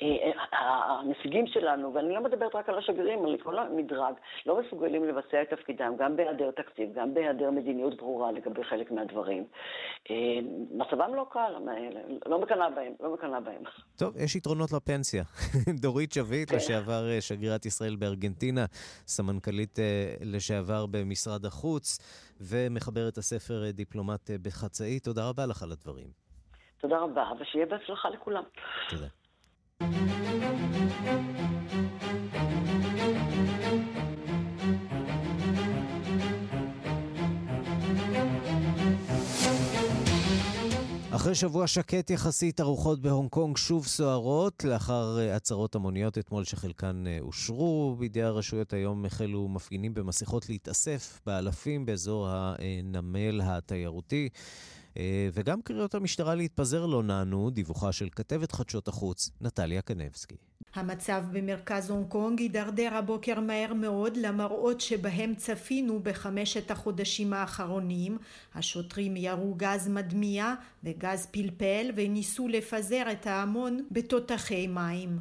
[0.01, 0.07] אה,
[0.53, 4.13] אה, הנציגים שלנו, ואני לא מדברת רק על השגרירים, על כל המדרג,
[4.45, 9.45] לא מסוגלים לבצע את תפקידם, גם בהיעדר תקציב, גם בהיעדר מדיניות ברורה לגבי חלק מהדברים.
[10.11, 10.15] אה,
[10.71, 11.53] מצבם לא קל,
[12.25, 13.63] לא מקנאה בהם, לא מקנאה בהם.
[13.97, 15.23] טוב, יש יתרונות לפנסיה.
[15.81, 16.55] דורית שביט, כן.
[16.55, 18.65] לשעבר שגרירת ישראל בארגנטינה,
[19.07, 19.79] סמנכ"לית
[20.21, 21.58] לשעבר במשרד החוץ,
[22.41, 24.99] ומחברת הספר דיפלומט בחצאי.
[24.99, 26.07] תודה רבה לך על הדברים.
[26.77, 28.43] תודה רבה, ושיהיה בהצלחה לכולם.
[28.89, 29.07] תודה.
[41.19, 47.03] אחרי שבוע שקט יחסית, הרוחות בהונג קונג שוב סוערות, לאחר אה, הצהרות המוניות אתמול שחלקן
[47.07, 48.73] אה, אושרו בידי הרשויות.
[48.73, 54.29] היום החלו מפגינים במסכות להתאסף באלפים באזור הנמל התיירותי.
[54.97, 60.48] אה, וגם קריאות המשטרה להתפזר לא נענו, דיווחה של כתבת חדשות החוץ, נטליה קנבסקי.
[60.75, 68.17] המצב במרכז הונג קונג הידרדר הבוקר מהר מאוד למראות שבהם צפינו בחמשת החודשים האחרונים.
[68.55, 70.53] השוטרים ירו גז מדמיע
[70.83, 75.19] וגז פלפל וניסו לפזר את ההמון בתותחי מים.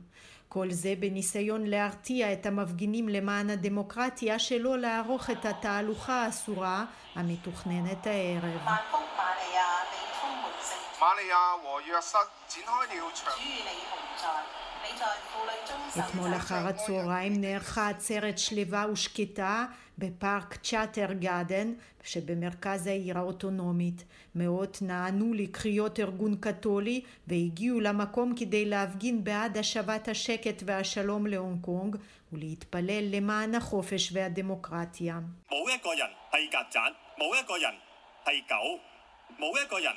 [0.49, 6.85] כל זה בניסיון להרתיע את המפגינים למען הדמוקרטיה שלא לערוך את התהלוכה האסורה
[7.15, 8.61] המתוכננת הערב.
[14.88, 16.00] 马里亚和约瑟展开了长。
[16.00, 19.66] אתמול אחר הצהריים נערכה עצרת שלווה ושקטה
[19.98, 21.74] בפארק צ'אטר גאדן
[22.04, 24.04] שבמרכז העיר האוטונומית.
[24.36, 31.96] מאות נענו לקריאות ארגון קתולי והגיעו למקום כדי להפגין בעד השבת השקט והשלום להונג קונג
[32.34, 35.20] ולהתפלל למען החופש והדמוקרטיה.
[35.52, 37.74] 冇一个人系曱甴，冇一个人
[38.26, 38.80] 系狗，
[39.40, 39.94] 冇一个人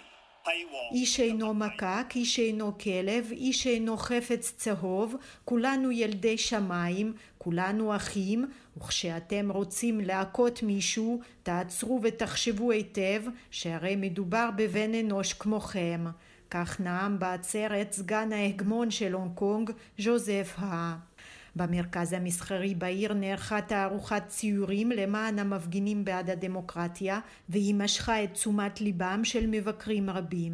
[0.91, 5.15] איש אינו מקק, איש אינו כלב, איש אינו חפץ צהוב,
[5.45, 8.45] כולנו ילדי שמיים, כולנו אחים,
[8.77, 16.05] וכשאתם רוצים להכות מישהו, תעצרו ותחשבו היטב, שהרי מדובר בבן אנוש כמוכם.
[16.49, 21.10] כך נאם בעצרת סגן ההגמון של הונג קונג, ז'וזף הא.
[21.55, 29.21] במרכז המסחרי בעיר נערכה תערוכת ציורים למען המפגינים בעד הדמוקרטיה והיא משכה את תשומת ליבם
[29.23, 30.53] של מבקרים רבים.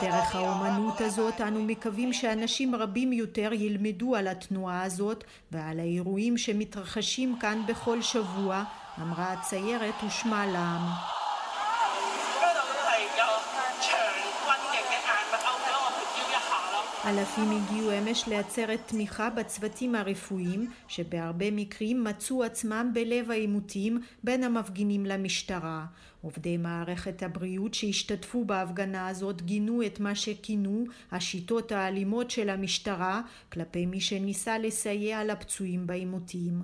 [0.00, 7.38] דרך האומנות הזאת אנו מקווים שאנשים רבים יותר ילמדו על התנועה הזאת ועל האירועים שמתרחשים
[7.40, 8.64] כאן בכל שבוע,
[9.00, 10.82] אמרה הציירת ושמה לעם.
[17.04, 25.06] אלפים הגיעו אמש לעצרת תמיכה בצוותים הרפואיים שבהרבה מקרים מצאו עצמם בלב העימותים בין המפגינים
[25.06, 25.86] למשטרה.
[26.22, 33.22] עובדי מערכת הבריאות שהשתתפו בהפגנה הזאת גינו את מה שכינו השיטות האלימות של המשטרה
[33.52, 36.62] כלפי מי שניסה לסייע לפצועים בעימותים.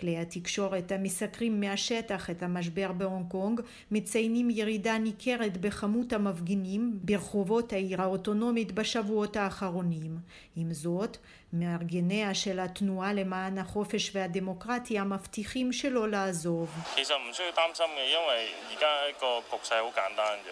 [0.00, 8.02] כלי התקשורת המסקרים מהשטח את המשבר בהונג קונג מציינים ירידה ניכרת בכמות המפגינים ברחובות העיר
[8.02, 10.18] האוטונומית בשבועות האחרונים.
[10.56, 11.16] עם זאת,
[11.52, 16.70] מארגניה של התנועה למען החופש והדמוקרטיה מבטיחים שלא לעזוב.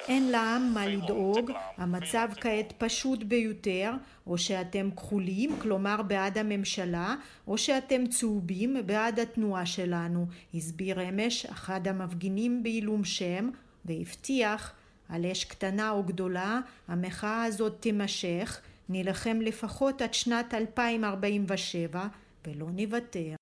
[0.09, 3.91] אין לעם מה לדאוג, המצב כעת פשוט ביותר,
[4.27, 7.15] או שאתם כחולים, כלומר בעד הממשלה,
[7.49, 13.51] או שאתם צהובים בעד התנועה שלנו, הסביר אמש אחד המפגינים בעילום שם,
[13.85, 14.73] והבטיח
[15.09, 22.07] על אש קטנה או גדולה, המחאה הזאת תימשך, נילחם לפחות עד שנת 2047
[22.47, 23.35] ולא נוותר.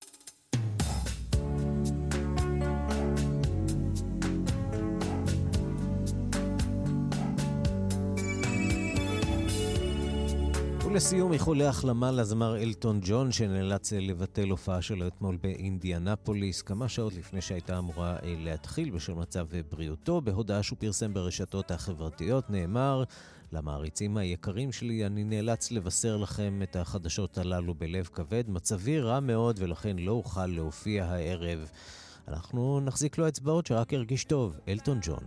[10.87, 17.41] ולסיום איחולי החלמה לזמר אלטון ג'ון שנאלץ לבטל הופעה שלו אתמול באינדיאנפוליס כמה שעות לפני
[17.41, 20.21] שהייתה אמורה להתחיל בשל מצב בריאותו.
[20.21, 23.05] בהודעה שהוא פרסם ברשתות החברתיות נאמר
[23.53, 28.45] למעריצים היקרים שלי, אני נאלץ לבשר לכם את החדשות הללו בלב כבד.
[28.49, 31.71] מצבי רע מאוד ולכן לא אוכל להופיע הערב.
[32.29, 34.57] אנחנו נחזיק לו אצבעות שרק ירגיש טוב.
[34.69, 35.23] אלטון ג'ון.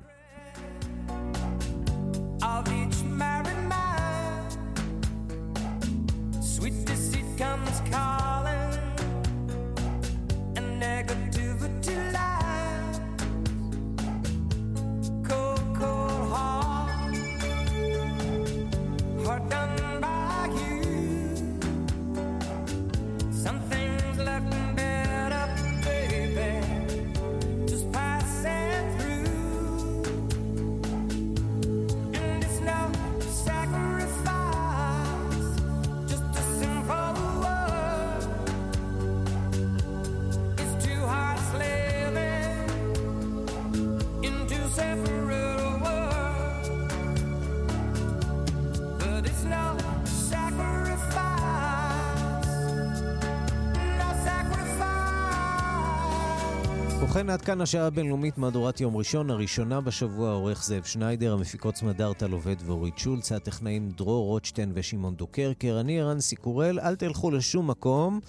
[57.09, 62.11] ובכן, עד כאן השעה הבינלאומית, מהדורת יום ראשון, הראשונה בשבוע, עורך זאב שניידר, המפיקות סמדר
[62.31, 68.19] עובד ואורית שולץ, הטכנאים דרור רוטשטיין ושמעון דוקרקר, אני רנסי קורל, אל תלכו לשום מקום.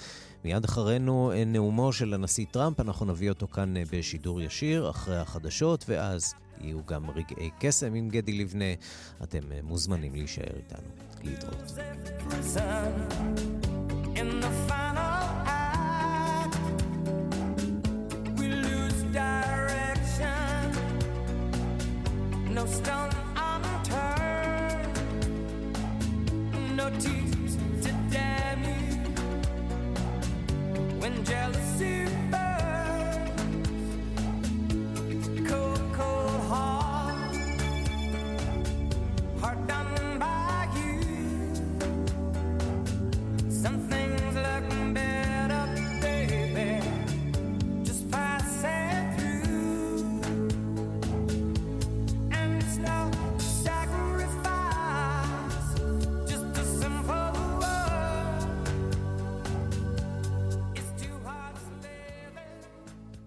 [0.45, 5.18] מיד אחרינו אה, נאומו של הנשיא טראמפ, אנחנו נביא אותו כאן אה, בשידור ישיר, אחרי
[5.18, 8.74] החדשות, ואז יהיו גם רגעי קסם עם גדי לבנה.
[9.22, 10.89] אתם אה, מוזמנים להישאר איתנו.
[11.24, 11.72] להתראות.
[22.55, 24.98] no stone unturned,
[26.76, 28.96] no tears to damn you
[30.98, 31.70] when jealousy.